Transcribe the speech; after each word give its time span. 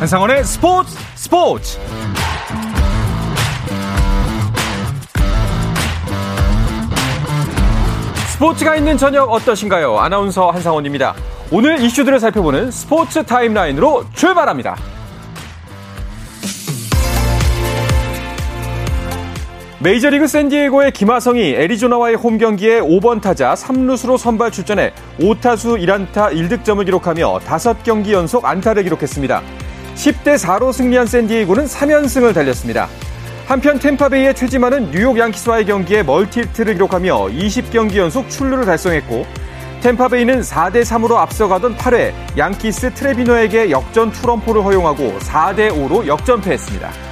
한상원의 0.00 0.44
스포츠 0.44 0.96
스포츠 1.14 1.78
스포츠가 8.32 8.76
있는 8.76 8.96
저녁 8.96 9.30
어떠신가요? 9.30 9.98
아나운서 9.98 10.48
한상원입니다. 10.48 11.14
오늘 11.52 11.82
이슈들을 11.82 12.18
살펴보는 12.18 12.70
스포츠 12.70 13.22
타임라인으로 13.22 14.06
출발합니다. 14.14 14.78
메이저리그 19.80 20.26
샌디에고의 20.28 20.92
김하성이 20.92 21.52
애리조나와의 21.56 22.16
홈 22.16 22.38
경기에 22.38 22.80
5번 22.80 23.20
타자 23.20 23.52
3루수로 23.52 24.16
선발 24.16 24.50
출전해 24.50 24.94
5타수 25.18 25.78
1안타 25.78 26.32
1득점을 26.32 26.82
기록하며 26.86 27.40
5경기 27.40 28.12
연속 28.12 28.46
안타를 28.46 28.84
기록했습니다. 28.84 29.42
10대 29.94 30.36
4로 30.38 30.72
승리한 30.72 31.06
샌디에고는 31.06 31.66
3연승을 31.66 32.34
달렸습니다. 32.34 32.88
한편 33.46 33.78
템파베이의 33.78 34.34
최지만은 34.34 34.90
뉴욕 34.92 35.18
양키스와의 35.18 35.66
경기에 35.66 36.04
멀티히트를 36.04 36.74
기록하며 36.74 37.26
20경기 37.26 37.96
연속 37.96 38.30
출루를 38.30 38.64
달성했고 38.64 39.26
템파베이는 39.82 40.42
4대 40.42 40.82
3으로 40.82 41.16
앞서가던 41.16 41.76
8회 41.76 42.12
양키스 42.38 42.94
트레비노에게 42.94 43.70
역전 43.70 44.12
투런포를 44.12 44.62
허용하고 44.62 45.18
4대 45.18 45.70
5로 45.70 46.06
역전패했습니다. 46.06 47.09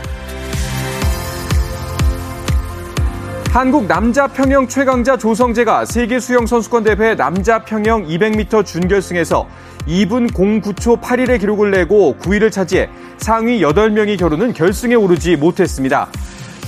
한국 3.59 3.89
남자 3.89 4.29
평영 4.29 4.69
최강자 4.69 5.17
조성재가 5.17 5.85
세계 5.85 6.21
수영 6.21 6.47
선수권 6.47 6.85
대회 6.85 7.17
남자 7.17 7.59
평영 7.59 8.07
200m 8.07 8.65
준결승에서 8.65 9.49
2분 9.85 10.33
09초 10.33 11.01
8일의 11.01 11.41
기록을 11.41 11.73
내고 11.73 12.15
9위를 12.21 12.53
차지해 12.53 12.89
상위 13.17 13.61
8명이 13.61 14.17
겨루는 14.17 14.53
결승에 14.53 14.95
오르지 14.95 15.35
못했습니다. 15.35 16.07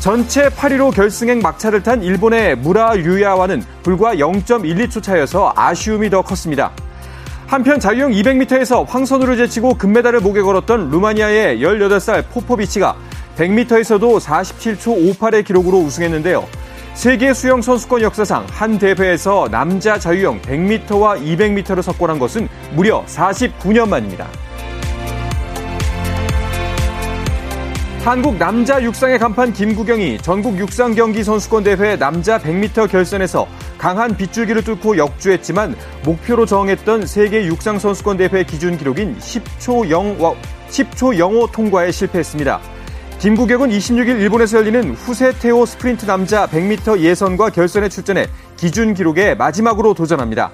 전체 0.01 0.49
8위로 0.49 0.93
결승행 0.93 1.39
막차를 1.39 1.85
탄 1.85 2.03
일본의 2.03 2.57
무라 2.57 2.95
류야와는 2.95 3.63
불과 3.85 4.17
0.12초 4.17 5.01
차여서 5.01 5.53
아쉬움이 5.55 6.11
더 6.11 6.23
컸습니다. 6.23 6.73
한편 7.47 7.79
자유형 7.79 8.11
200m에서 8.11 8.85
황선우를 8.85 9.37
제치고 9.37 9.75
금메달을 9.75 10.19
목에 10.23 10.41
걸었던 10.41 10.91
루마니아의 10.91 11.61
18살 11.61 12.25
포포비치가 12.33 12.97
100m에서도 13.37 14.19
47초 14.19 15.17
58의 15.17 15.45
기록으로 15.45 15.79
우승했는데요. 15.79 16.49
세계 17.01 17.33
수영 17.33 17.63
선수권 17.63 18.03
역사상 18.03 18.45
한 18.51 18.79
대회에서 18.79 19.49
남자 19.51 19.99
자유형 19.99 20.43
100m와 20.43 21.19
200m를 21.19 21.81
석권한 21.81 22.19
것은 22.19 22.47
무려 22.73 23.03
49년 23.07 23.89
만입니다. 23.89 24.29
한국 28.05 28.37
남자 28.37 28.83
육상의 28.83 29.19
간판 29.19 29.55
김구경이 29.55 30.19
전국 30.19 30.59
육상 30.59 30.95
경기 30.95 31.25
선수권 31.25 31.65
대회 31.65 31.97
남자 31.97 32.39
100m 32.39 32.91
결선에서 32.91 33.49
강한 33.79 34.15
빗줄기를 34.15 34.63
뚫고 34.63 34.99
역주했지만 34.99 35.77
목표로 36.05 36.45
정했던 36.45 37.07
세계 37.07 37.47
육상 37.47 37.79
선수권 37.79 38.19
대회 38.19 38.45
기준 38.45 38.77
기록인 38.77 39.17
10초 39.19 39.89
0 39.89 40.19
10초 40.69 41.19
05 41.19 41.47
통과에 41.51 41.93
실패했습니다. 41.93 42.61
김구경은 43.21 43.69
26일 43.69 44.19
일본에서 44.19 44.57
열리는 44.57 44.95
후세테오 44.95 45.67
스프린트 45.67 46.07
남자 46.07 46.47
100m 46.47 47.01
예선과 47.01 47.51
결선에 47.51 47.91
출전해 47.91 48.27
기준 48.57 48.95
기록에 48.95 49.35
마지막으로 49.35 49.93
도전합니다. 49.93 50.51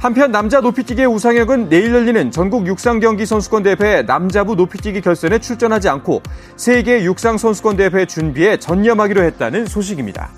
한편 0.00 0.32
남자 0.32 0.60
높이뛰기의 0.60 1.06
우상혁은 1.06 1.68
내일 1.68 1.94
열리는 1.94 2.32
전국 2.32 2.66
육상 2.66 2.98
경기 2.98 3.24
선수권 3.24 3.62
대회 3.62 4.02
남자부 4.02 4.56
높이뛰기 4.56 5.02
결선에 5.02 5.38
출전하지 5.38 5.88
않고 5.88 6.20
세계 6.56 7.04
육상 7.04 7.38
선수권 7.38 7.76
대회 7.76 8.04
준비에 8.06 8.56
전념하기로 8.56 9.22
했다는 9.22 9.66
소식입니다. 9.66 10.30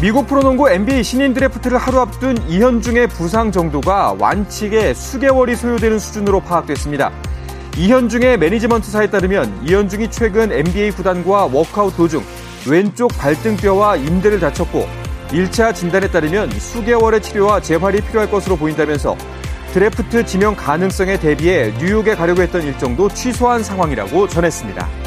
미국 0.00 0.28
프로농구 0.28 0.70
NBA 0.70 1.02
신인 1.02 1.34
드래프트를 1.34 1.78
하루 1.78 1.98
앞둔 1.98 2.38
이현중의 2.48 3.08
부상 3.08 3.50
정도가 3.50 4.14
완치에 4.20 4.94
수개월이 4.94 5.56
소요되는 5.56 5.98
수준으로 5.98 6.40
파악됐습니다. 6.40 7.10
이현중의 7.76 8.38
매니지먼트사에 8.38 9.08
따르면 9.10 9.66
이현중이 9.66 10.10
최근 10.10 10.52
NBA 10.52 10.90
구단과 10.92 11.46
워크아웃 11.46 11.96
도중 11.96 12.24
왼쪽 12.68 13.08
발등뼈와 13.16 13.96
인대를 13.96 14.40
다쳤고 14.40 14.86
1차 15.28 15.74
진단에 15.74 16.10
따르면 16.10 16.50
수개월의 16.50 17.22
치료와 17.22 17.60
재활이 17.60 18.00
필요할 18.00 18.30
것으로 18.30 18.56
보인다면서 18.56 19.16
드래프트 19.72 20.26
지명 20.26 20.56
가능성에 20.56 21.20
대비해 21.20 21.72
뉴욕에 21.78 22.16
가려고 22.16 22.42
했던 22.42 22.62
일정도 22.62 23.08
취소한 23.08 23.62
상황이라고 23.62 24.26
전했습니다. 24.26 24.99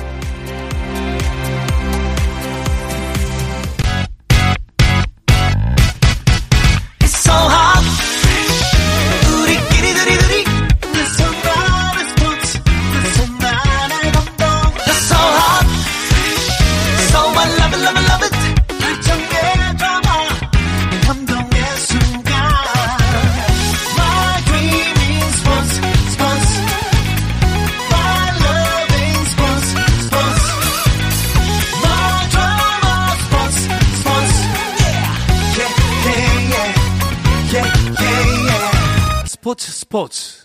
스포츠 40.03 40.43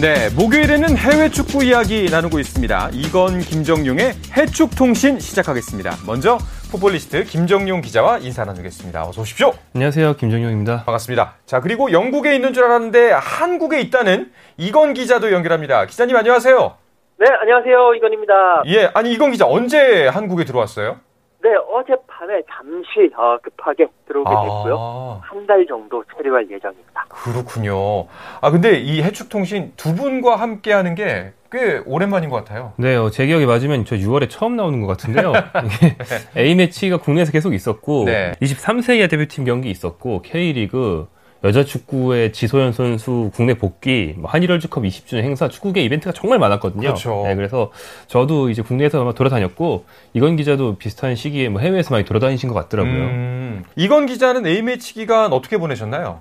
네, 0.00 0.28
목요일에는 0.30 0.96
해외 0.96 1.28
축구 1.28 1.64
이야기 1.64 2.08
나누고 2.08 2.38
있습니다. 2.38 2.90
이건 2.92 3.40
김정용의 3.40 4.14
해축 4.36 4.76
통신 4.76 5.18
시작하겠습니다. 5.18 5.96
먼저 6.06 6.38
포폴리스트 6.70 7.24
김정용 7.24 7.80
기자와 7.80 8.18
인사 8.18 8.44
나누겠습니다. 8.44 9.08
어서 9.08 9.22
오십시오. 9.22 9.54
안녕하세요. 9.74 10.16
김정용입니다. 10.16 10.84
반갑습니다. 10.84 11.34
자, 11.46 11.60
그리고 11.60 11.90
영국에 11.90 12.34
있는 12.34 12.52
줄 12.52 12.64
알았는데 12.64 13.10
한국에 13.10 13.80
있다는 13.80 14.30
이건 14.56 14.94
기자도 14.94 15.32
연결합니다. 15.32 15.86
기자님 15.86 16.14
안녕하세요. 16.14 16.87
네, 17.18 17.26
안녕하세요. 17.40 17.94
이건입니다. 17.94 18.62
예, 18.66 18.90
아니 18.94 19.12
이건 19.12 19.32
기자 19.32 19.46
언제 19.46 20.06
한국에 20.08 20.44
들어왔어요? 20.44 20.98
네, 21.42 21.50
어젯밤에 21.72 22.42
잠시 22.50 23.12
어, 23.16 23.38
급하게 23.42 23.86
들어오게 24.06 24.28
됐고요. 24.30 24.76
아, 24.78 25.20
한달 25.22 25.66
정도 25.66 26.04
체류할 26.16 26.48
예정입니다. 26.50 27.06
그렇군요. 27.08 28.06
아, 28.40 28.50
근데 28.50 28.78
이 28.78 29.02
해축통신 29.02 29.72
두 29.76 29.94
분과 29.94 30.36
함께 30.36 30.72
하는 30.72 30.94
게 30.94 31.32
꽤 31.50 31.80
오랜만인 31.86 32.28
것 32.28 32.36
같아요. 32.36 32.72
네, 32.76 32.94
어, 32.94 33.08
제 33.10 33.26
기억에 33.26 33.46
맞으면 33.46 33.84
저 33.86 33.96
6월에 33.96 34.28
처음 34.28 34.56
나오는 34.56 34.80
것 34.82 34.86
같은데요. 34.86 35.32
A매치가 36.36 36.98
국내에서 36.98 37.32
계속 37.32 37.54
있었고, 37.54 38.04
네. 38.04 38.32
23세 38.42 38.98
이하 38.98 39.06
대표팀 39.06 39.44
경기 39.44 39.70
있었고, 39.70 40.20
K리그, 40.22 41.08
여자 41.44 41.62
축구의 41.62 42.32
지소연 42.32 42.72
선수 42.72 43.30
국내 43.32 43.54
복귀, 43.54 44.14
뭐 44.18 44.28
한일 44.28 44.50
월드컵 44.50 44.82
20주년 44.82 45.22
행사, 45.22 45.48
축구계 45.48 45.82
이벤트가 45.82 46.12
정말 46.12 46.40
많았거든요. 46.40 46.80
그렇죠. 46.80 47.22
네, 47.24 47.36
그래서 47.36 47.70
저도 48.08 48.50
이제 48.50 48.60
국내에서 48.60 49.00
아마 49.00 49.12
돌아다녔고, 49.12 49.84
이건 50.14 50.34
기자도 50.34 50.76
비슷한 50.78 51.14
시기에 51.14 51.48
뭐 51.48 51.60
해외에서 51.60 51.94
많이 51.94 52.04
돌아다니신 52.04 52.48
것 52.48 52.54
같더라고요. 52.56 52.92
음, 52.92 53.64
이건 53.76 54.06
기자는 54.06 54.46
A매치 54.46 54.94
기간 54.94 55.32
어떻게 55.32 55.58
보내셨나요? 55.58 56.20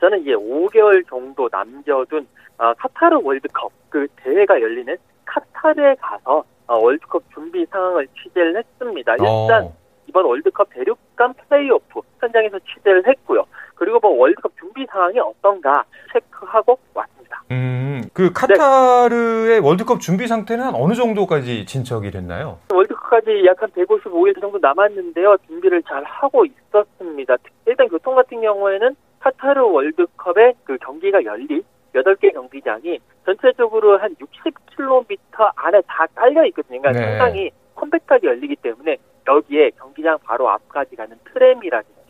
저는 0.00 0.22
이제 0.22 0.32
5개월 0.32 1.08
정도 1.08 1.48
남겨둔 1.50 2.26
어, 2.58 2.72
카타르 2.74 3.18
월드컵 3.22 3.72
그 3.88 4.06
대회가 4.16 4.60
열리는 4.60 4.96
카타르에 5.24 5.96
가서 6.00 6.44
어, 6.68 6.76
월드컵 6.76 7.22
준비 7.34 7.66
상황을 7.66 8.06
취재를 8.22 8.56
했습니다. 8.56 9.12
일단 9.12 9.64
어, 9.64 9.76
이번 10.06 10.24
월드컵 10.24 10.68
대륙간 10.72 11.34
플레이오프 11.34 12.00
현장에서 12.20 12.58
취재를 12.60 13.06
했고요. 13.08 13.44
그리고 13.82 13.98
뭐 13.98 14.12
월드컵 14.16 14.52
준비 14.56 14.86
상황이 14.86 15.18
어떤가 15.18 15.82
체크하고 16.12 16.78
왔습니다. 16.94 17.42
음, 17.50 18.04
그 18.12 18.32
카타르의 18.32 19.58
월드컵 19.58 20.00
준비 20.00 20.28
상태는 20.28 20.64
한 20.64 20.74
어느 20.76 20.94
정도까지 20.94 21.66
진척이 21.66 22.12
됐나요? 22.12 22.60
월드컵까지 22.72 23.44
약 23.44 23.60
한 23.60 23.70
155일 23.70 24.40
정도 24.40 24.58
남았는데요. 24.60 25.36
준비를 25.48 25.82
잘 25.82 26.04
하고 26.04 26.44
있었습니다. 26.44 27.36
일단 27.66 27.88
교통 27.88 28.14
같은 28.14 28.40
경우에는 28.40 28.94
카타르 29.18 29.62
월드컵의 29.62 30.54
그 30.62 30.78
경기가 30.78 31.24
열릴 31.24 31.64
8개 31.92 32.32
경기장이 32.32 33.00
전체적으로 33.24 33.98
한 33.98 34.14
60km 34.14 35.16
안에 35.56 35.80
다 35.88 36.06
깔려 36.14 36.46
있거든요. 36.46 36.80
그러니까 36.80 36.92
네. 36.92 37.18
상당히 37.18 37.50
컴팩트하게 37.74 38.28
열리기 38.28 38.56
때문에 38.56 38.96
여기에 39.26 39.70
경기장 39.78 40.18
바로 40.24 40.48
앞까지 40.50 40.94
가는 40.94 41.16
트램이라든지 41.32 42.01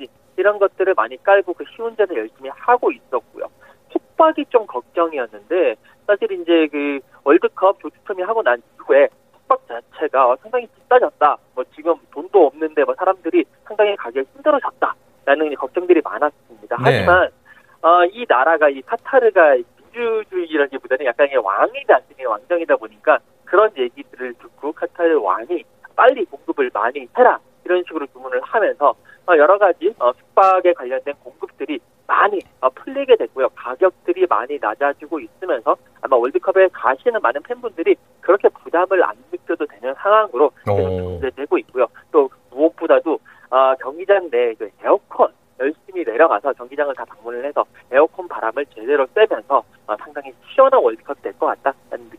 이런 0.42 0.58
것들을 0.58 0.92
많이 0.94 1.22
깔고 1.22 1.54
그 1.54 1.64
시운전을 1.72 2.16
열심히 2.16 2.50
하고 2.52 2.90
있었고요. 2.90 3.46
숙박이 3.92 4.46
좀 4.48 4.66
걱정이었는데 4.66 5.76
사실 6.04 6.32
이제 6.32 6.66
그 6.66 6.98
월드컵 7.22 7.78
조추첨이 7.78 8.22
하고 8.22 8.42
난 8.42 8.60
이후에 8.74 9.08
숙박 9.36 9.60
자체가 9.68 10.36
상당히 10.42 10.66
비싸졌다. 10.66 11.36
뭐 11.54 11.64
지금 11.76 11.94
돈도 12.10 12.46
없는데 12.46 12.82
뭐 12.82 12.92
사람들이 12.96 13.44
상당히 13.64 13.94
가기가 13.94 14.24
힘들어졌다 14.34 14.94
라는 15.26 15.46
이제 15.46 15.54
걱정들이 15.54 16.00
많았습니다. 16.02 16.76
네. 16.78 16.82
하지만 16.82 17.30
어, 17.82 18.04
이 18.06 18.26
나라가 18.28 18.68
이 18.68 18.82
카타르가 18.82 19.58
민주주의라기보다는 19.94 21.06
약간의 21.06 21.36
왕이다, 21.36 21.98
나중에 22.00 22.24
왕정이다 22.24 22.76
보니까 22.78 23.20
그런 23.44 23.70
얘기들을 23.76 24.34
듣고 24.34 24.72
카타르 24.72 25.20
왕이 25.20 25.62
빨리 25.94 26.24
공급을 26.24 26.68
많이 26.74 27.06
해라 27.16 27.38
이런 27.64 27.84
식으로 27.84 28.06
주문을 28.08 28.40
하면서 28.42 28.90
어, 28.90 28.94
여러 29.38 29.58
가지 29.58 29.94
어, 29.98 30.12
숙박에 30.12 30.72
관련된 30.72 31.14
공급들이 31.22 31.80
많이 32.06 32.40
어, 32.60 32.68
풀리게 32.70 33.16
됐고요. 33.16 33.48
가격들이 33.54 34.26
많이 34.26 34.58
낮아지고 34.60 35.20
있으면서 35.20 35.76
아마 36.00 36.16
월드컵에 36.16 36.68
가시는 36.72 37.20
많은 37.22 37.42
팬분들이 37.42 37.94
그렇게 38.20 38.48
부담을 38.48 39.02
안 39.04 39.16
느껴도 39.30 39.66
되는 39.66 39.94
상황으로. 39.94 40.50
존재되고 41.20 41.58
있고요. 41.58 41.86
또 42.10 42.28
무엇보다도 42.50 43.18
어, 43.50 43.74
경기장 43.80 44.28
내그 44.30 44.70
에어컨 44.82 45.32
열심히 45.60 46.02
내려가서 46.04 46.52
경기장을 46.54 46.94
다 46.94 47.04
방문을 47.04 47.44
해서 47.44 47.64
에어컨 47.92 48.26
바람을 48.26 48.66
제대로 48.74 49.06
쐬면서 49.14 49.62
어, 49.86 49.96
상당히 49.96 50.32
시원한 50.52 50.82
월드컵이 50.82 51.20
될것 51.22 51.62
같다는 51.62 52.10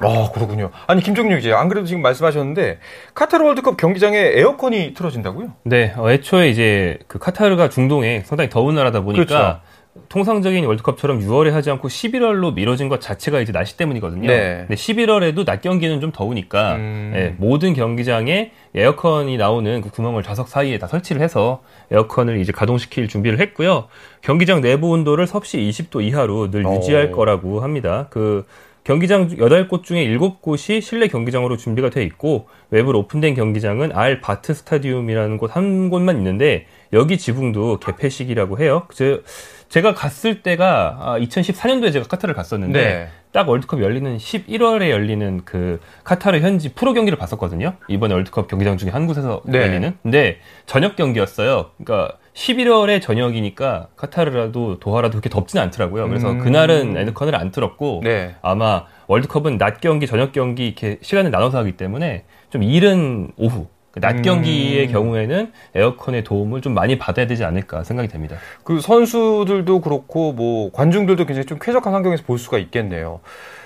아, 0.00 0.30
그렇군요. 0.32 0.70
아니, 0.86 1.02
김종률 1.02 1.40
기자, 1.40 1.58
안 1.58 1.68
그래도 1.68 1.86
지금 1.86 2.02
말씀하셨는데, 2.02 2.78
카타르 3.14 3.44
월드컵 3.44 3.76
경기장에 3.76 4.18
에어컨이 4.18 4.94
틀어진다고요? 4.94 5.54
네, 5.64 5.92
어, 5.96 6.10
애초에 6.10 6.48
이제 6.50 6.98
그 7.08 7.18
카타르가 7.18 7.68
중동에 7.68 8.22
상당히 8.24 8.48
더운 8.48 8.74
나라다 8.74 9.00
보니까 9.00 9.24
그렇죠. 9.24 9.60
통상적인 10.08 10.64
월드컵처럼 10.64 11.20
6월에 11.20 11.50
하지 11.50 11.70
않고 11.70 11.88
11월로 11.88 12.54
미뤄진 12.54 12.88
것 12.88 13.00
자체가 13.00 13.40
이제 13.40 13.52
날씨 13.52 13.76
때문이거든요. 13.76 14.26
네. 14.26 14.64
근데 14.66 14.74
11월에도 14.74 15.44
낮 15.44 15.60
경기는 15.60 16.00
좀 16.00 16.12
더우니까 16.12 16.76
음. 16.76 17.12
예, 17.14 17.34
모든 17.36 17.74
경기장에 17.74 18.52
에어컨이 18.74 19.36
나오는 19.36 19.80
그 19.80 19.90
구멍을 19.90 20.22
좌석 20.22 20.48
사이에 20.48 20.78
다 20.78 20.86
설치를 20.86 21.20
해서 21.20 21.62
에어컨을 21.90 22.38
이제 22.40 22.52
가동시킬 22.52 23.08
준비를 23.08 23.40
했고요. 23.40 23.88
경기장 24.22 24.60
내부 24.60 24.90
온도를 24.90 25.26
섭씨 25.26 25.58
20도 25.58 26.02
이하로 26.02 26.50
늘 26.50 26.64
오. 26.66 26.76
유지할 26.76 27.10
거라고 27.10 27.60
합니다. 27.60 28.06
그 28.10 28.46
경기장 28.88 29.28
8곳 29.28 29.84
중에 29.84 30.08
7곳이 30.16 30.80
실내 30.80 31.08
경기장으로 31.08 31.58
준비가 31.58 31.90
돼 31.90 32.04
있고 32.04 32.48
외부로 32.70 33.00
오픈된 33.00 33.34
경기장은 33.34 33.92
알 33.94 34.22
바트 34.22 34.54
스타디움이라는 34.54 35.36
곳 35.36 35.54
한 35.54 35.90
곳만 35.90 36.16
있는데 36.16 36.64
여기 36.94 37.18
지붕도 37.18 37.80
개폐식이라고 37.80 38.58
해요. 38.58 38.86
제, 38.94 39.20
제가 39.68 39.94
갔을 39.94 40.42
때가 40.42 40.96
아, 41.00 41.18
2014년도에 41.18 41.92
제가 41.92 42.06
카타르를 42.06 42.34
갔었는데 42.34 42.82
네. 42.82 43.08
딱 43.32 43.48
월드컵 43.48 43.82
열리는 43.82 44.16
11월에 44.16 44.88
열리는 44.90 45.42
그 45.44 45.80
카타르 46.04 46.40
현지 46.40 46.72
프로 46.72 46.94
경기를 46.94 47.18
봤었거든요. 47.18 47.74
이번에 47.88 48.14
월드컵 48.14 48.48
경기장 48.48 48.78
중에 48.78 48.90
한 48.90 49.06
곳에서 49.06 49.42
네. 49.44 49.58
열리는. 49.58 49.96
근데 50.02 50.38
저녁 50.64 50.96
경기였어요. 50.96 51.70
그러니까 51.76 52.16
11월에 52.34 53.02
저녁이니까 53.02 53.88
카타르라도 53.96 54.78
도하라도 54.78 55.12
그렇게 55.12 55.28
덥진 55.28 55.60
않더라고요. 55.60 56.08
그래서 56.08 56.30
음. 56.30 56.38
그날은 56.38 56.96
에어컨을 56.96 57.34
안 57.34 57.50
틀었고 57.50 58.00
네. 58.04 58.36
아마 58.42 58.84
월드컵은 59.08 59.58
낮 59.58 59.80
경기, 59.80 60.06
저녁 60.06 60.32
경기 60.32 60.66
이렇게 60.66 60.98
시간을 61.02 61.30
나눠서 61.30 61.58
하기 61.58 61.72
때문에 61.72 62.24
좀 62.50 62.62
이른 62.62 63.32
오후 63.36 63.66
그 63.66 63.77
낮 64.00 64.16
음. 64.16 64.22
경기의 64.22 64.88
경우에는 64.88 65.52
에어컨의 65.74 66.24
도움을 66.24 66.60
좀 66.60 66.74
많이 66.74 66.98
받아야 66.98 67.26
되지 67.26 67.44
않을까 67.44 67.84
생각이 67.84 68.08
됩니다. 68.08 68.36
그 68.64 68.80
선수들도 68.80 69.80
그렇고, 69.80 70.32
뭐, 70.32 70.70
관중들도 70.72 71.24
굉장히 71.26 71.46
좀 71.46 71.58
쾌적한 71.60 71.92
환경에서 71.92 72.24
볼 72.24 72.38
수가 72.38 72.58
있겠네요. 72.58 73.20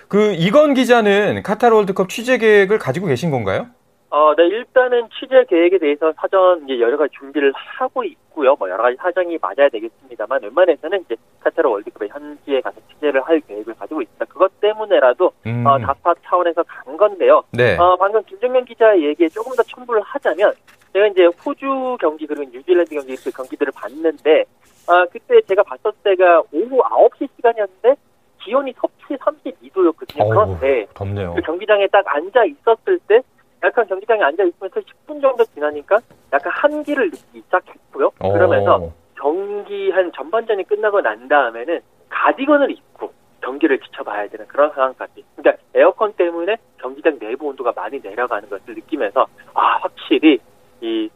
그, 0.09 0.35
이건 0.35 0.75
기자는 0.75 1.43
카타르 1.43 1.75
월드컵 1.75 2.09
취재 2.09 2.39
계획을 2.39 2.79
가지고 2.79 3.07
계신 3.07 3.31
건가요? 3.31 3.67
어, 4.13 4.35
네, 4.37 4.47
일단은 4.47 5.09
취재 5.19 5.43
계획에 5.49 5.79
대해서 5.79 6.13
사전 6.13 6.65
이제 6.65 6.79
여러 6.81 6.99
가지 6.99 7.15
준비를 7.19 7.51
하고 7.57 8.05
있고요. 8.05 8.55
뭐 8.59 8.69
여러 8.69 8.83
가지 8.83 8.95
사정이 8.99 9.39
맞아야 9.41 9.71
되겠습니다만 9.71 10.43
웬만해서는 10.43 11.01
이제 11.07 11.17
카타르 11.41 11.67
월드컵에 11.67 12.09
현지에 12.09 12.61
가서 12.61 12.79
취재를 12.93 13.23
할 13.23 13.41
계획을 13.41 13.73
가지고 13.73 14.03
있습니다. 14.03 14.27
그것 14.27 14.61
때문에라도 14.61 15.33
음. 15.47 15.67
어, 15.67 15.79
다파 15.79 16.13
차원에서 16.25 16.63
간 16.65 16.95
건데요. 16.99 17.43
네. 17.53 17.79
어, 17.79 17.97
방금 17.97 18.23
김정면 18.25 18.67
기자의 18.67 19.03
얘기에 19.03 19.29
조금 19.29 19.57
더 19.57 19.63
첨부를 19.63 20.03
하자면 20.03 20.53
제가 20.93 21.07
이제 21.07 21.25
호주 21.25 21.97
경기 21.99 22.27
그리고 22.27 22.45
뉴질랜드 22.53 22.95
경기 22.95 23.17
그 23.17 23.31
경기들을 23.31 23.73
봤는데 23.75 24.45
아, 24.89 25.07
그때 25.11 25.41
제가 25.41 25.63
봤을 25.63 25.91
때가 26.05 26.43
오후 26.53 26.83
9시 26.83 27.31
시간이었는데 27.37 27.95
기온이 28.45 28.75
섭씨 28.79 29.15
32도였거든요. 29.15 30.21
어우. 30.21 30.29
그런데 30.29 30.87
덥네요. 30.93 31.33
그 31.35 31.41
경기장에 31.41 31.87
딱 31.87 32.05
앉아 32.07 32.45
있었을 32.45 32.99
때 33.09 33.23
약간 33.63 33.87
경기장에 33.87 34.23
앉아 34.23 34.43
있으면서 34.45 34.81
10분 34.81 35.21
정도 35.23 35.45
지나니까 35.45 35.99
약간 36.33 36.53
한기를 36.53 37.11
느끼기 37.11 37.43
시작했고요. 37.43 38.11
어. 38.19 38.33
그러면서 38.33 38.91
경기 39.17 39.91
한 39.91 40.11
전반전이 40.13 40.65
끝나고 40.65 41.01
난 41.01 41.29
다음에는 41.29 41.81
가디건을 42.09 42.71
입고 42.71 43.13
경기를 43.41 43.79
지켜봐야 43.81 44.29
되는 44.29 44.47
그런 44.47 44.73
상황까지. 44.73 45.25
그러니까 45.37 45.63
에어컨 45.75 46.13
때문에 46.15 46.57
경기장 46.79 47.19
내부 47.19 47.47
온도가 47.47 47.73
많이 47.75 48.01
내려가는 48.01 48.49
것을 48.49 48.75
느끼면서 48.75 49.27
아 49.55 49.79
확실히 49.79 50.39
이 50.81 51.09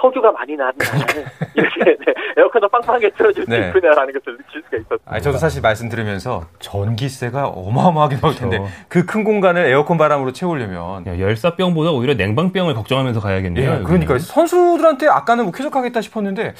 석유가 0.00 0.32
많이 0.32 0.56
나는 0.56 0.72
나라는 0.78 1.24
이렇게 1.54 1.84
네, 1.84 2.14
에어컨도 2.36 2.68
빵빵하게 2.68 3.10
틀어줄 3.10 3.44
수 3.44 3.50
네. 3.50 3.68
있구나라는 3.68 4.12
것을 4.12 4.36
느낄 4.36 4.62
수가 4.64 4.76
있었어요. 4.76 4.98
아, 5.06 5.20
저도 5.20 5.38
사실 5.38 5.62
말씀 5.62 5.88
들으면서 5.88 6.46
전기세가 6.58 7.48
어마어마하게 7.48 8.16
나올 8.20 8.34
텐데 8.34 8.58
그렇죠. 8.58 8.72
그큰 8.88 9.24
공간을 9.24 9.66
에어컨 9.66 9.98
바람으로 9.98 10.32
채우려면 10.32 11.06
야, 11.06 11.18
열사병보다 11.18 11.90
오히려 11.90 12.14
냉방병을 12.14 12.74
걱정하면서 12.74 13.20
가야겠네요. 13.20 13.78
예, 13.80 13.82
그러니까 13.84 14.18
선수들한테 14.18 15.08
아까는 15.08 15.44
뭐 15.44 15.52
쾌적하겠다 15.52 16.00
싶었는데 16.00 16.54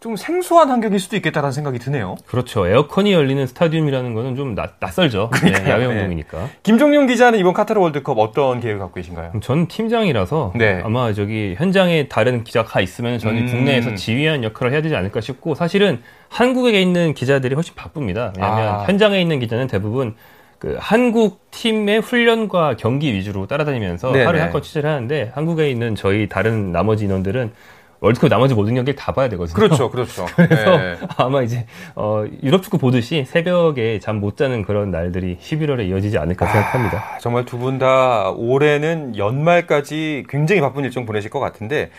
좀 0.00 0.14
생소한 0.14 0.70
환경일 0.70 1.00
수도 1.00 1.16
있겠다라는 1.16 1.50
생각이 1.50 1.80
드네요. 1.80 2.14
그렇죠. 2.26 2.68
에어컨이 2.68 3.12
열리는 3.12 3.44
스타디움이라는 3.48 4.14
거는 4.14 4.36
좀 4.36 4.54
낯, 4.54 4.74
낯설죠. 4.78 5.28
네, 5.42 5.68
야외 5.68 5.88
네. 5.88 5.92
운동이니까. 5.92 6.38
김종용 6.62 7.08
기자는 7.08 7.40
이번 7.40 7.52
카타르 7.52 7.80
월드컵 7.80 8.16
어떤 8.16 8.60
계획을 8.60 8.78
갖고 8.78 8.94
계신가요? 8.94 9.32
전 9.42 9.66
팀장이라서 9.66 10.52
네. 10.54 10.80
아마 10.84 11.12
저기 11.12 11.56
현장에 11.58 12.06
다른 12.06 12.44
기자 12.44 12.62
가가 12.78 12.80
있으면 12.80 13.18
저는 13.18 13.42
음. 13.42 13.46
국내에서 13.46 13.94
지휘하는 13.94 14.44
역할을 14.44 14.72
해야 14.72 14.80
되지 14.80 14.94
않을까 14.94 15.20
싶고 15.20 15.54
사실은 15.54 16.00
한국에 16.28 16.80
있는 16.80 17.12
기자들이 17.14 17.54
훨씬 17.54 17.74
바쁩니다. 17.74 18.32
왜냐하면 18.36 18.68
아. 18.68 18.84
현장에 18.84 19.20
있는 19.20 19.40
기자는 19.40 19.66
대부분 19.66 20.14
그 20.58 20.76
한국 20.80 21.50
팀의 21.50 22.00
훈련과 22.00 22.76
경기 22.76 23.12
위주로 23.12 23.46
따라다니면서 23.46 24.12
네네. 24.12 24.24
하루에 24.24 24.40
한 24.40 24.52
건 24.52 24.62
취재를 24.62 24.88
하는데 24.90 25.30
한국에 25.34 25.70
있는 25.70 25.94
저희 25.94 26.28
다른 26.28 26.72
나머지 26.72 27.04
인원들은 27.04 27.52
월드컵 28.00 28.28
나머지 28.28 28.54
모든 28.54 28.74
경기를 28.76 28.94
다 28.96 29.10
봐야 29.12 29.28
되거든요. 29.30 29.54
그렇죠, 29.56 29.90
그렇죠. 29.90 30.24
그래서 30.36 30.76
네. 30.78 30.96
아마 31.16 31.42
이제 31.42 31.66
어, 31.96 32.24
유럽 32.44 32.62
축구 32.62 32.78
보듯이 32.78 33.24
새벽에 33.26 33.98
잠 33.98 34.20
못 34.20 34.36
자는 34.36 34.62
그런 34.62 34.90
날들이 34.92 35.36
11월에 35.40 35.88
이어지지 35.88 36.16
않을까 36.18 36.46
생각합니다. 36.46 36.98
아, 36.98 37.18
정말 37.18 37.44
두 37.44 37.58
분 37.58 37.78
다 37.78 38.30
올해는 38.30 39.16
연말까지 39.16 40.24
굉장히 40.28 40.60
바쁜 40.60 40.84
일정 40.84 41.06
보내실 41.06 41.28
것 41.30 41.40
같은데 41.40 41.90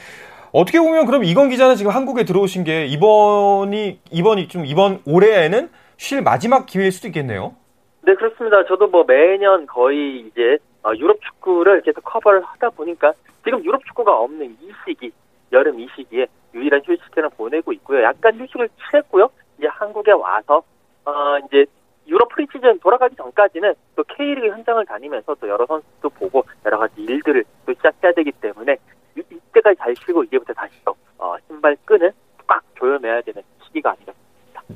어떻게 0.51 0.79
보면 0.79 1.05
그럼 1.05 1.23
이건 1.23 1.49
기자는 1.49 1.75
지금 1.75 1.91
한국에 1.91 2.23
들어오신 2.23 2.63
게 2.63 2.85
이번이 2.85 3.99
이번이 4.11 4.47
좀 4.47 4.65
이번 4.65 5.01
올해에는 5.05 5.69
쉴 5.97 6.21
마지막 6.21 6.65
기회일 6.65 6.91
수도 6.91 7.07
있겠네요. 7.07 7.55
네, 8.01 8.15
그렇습니다. 8.15 8.65
저도 8.65 8.87
뭐 8.87 9.03
매년 9.03 9.67
거의 9.67 10.21
이제 10.21 10.57
어, 10.83 10.91
유럽 10.95 11.19
축구를 11.21 11.81
계속 11.81 12.01
커버를 12.03 12.41
하다 12.43 12.71
보니까 12.71 13.13
지금 13.43 13.63
유럽 13.63 13.83
축구가 13.85 14.17
없는 14.17 14.57
이 14.61 14.71
시기, 14.85 15.11
여름 15.51 15.79
이 15.79 15.87
시기에 15.95 16.25
유일한 16.53 16.81
휴식기를 16.83 17.29
보내고 17.37 17.73
있고요. 17.73 18.01
약간 18.03 18.39
휴식을 18.39 18.69
취했고요. 18.89 19.29
이제 19.57 19.67
한국에 19.67 20.11
와서 20.11 20.63
어, 21.05 21.37
이제 21.45 21.65
유럽 22.07 22.29
프리시즌 22.29 22.79
돌아가기 22.79 23.15
전까지는 23.15 23.73
또 23.95 24.03
K리그 24.03 24.47
현장을 24.47 24.83
다니면서 24.85 25.35
또 25.35 25.47
여러 25.47 25.65
선수도 25.67 26.09
보고 26.09 26.43
여러 26.65 26.79
가지 26.79 27.01
일들을 27.01 27.43
또 27.65 27.73
시작해야 27.73 28.13
되기 28.13 28.31
때문에 28.31 28.77
이- 29.19 29.35
이때까지 29.49 29.77
잘 29.79 29.93
쉬고 30.05 30.23
이제부터 30.23 30.53
다시 30.53 30.73
또 30.85 30.95
어, 31.17 31.35
신발 31.47 31.75
끈을 31.85 32.11
꽉 32.47 32.61
조여매야 32.79 33.21
되는 33.21 33.41
시기가 33.65 33.91
아닌가 33.91 34.13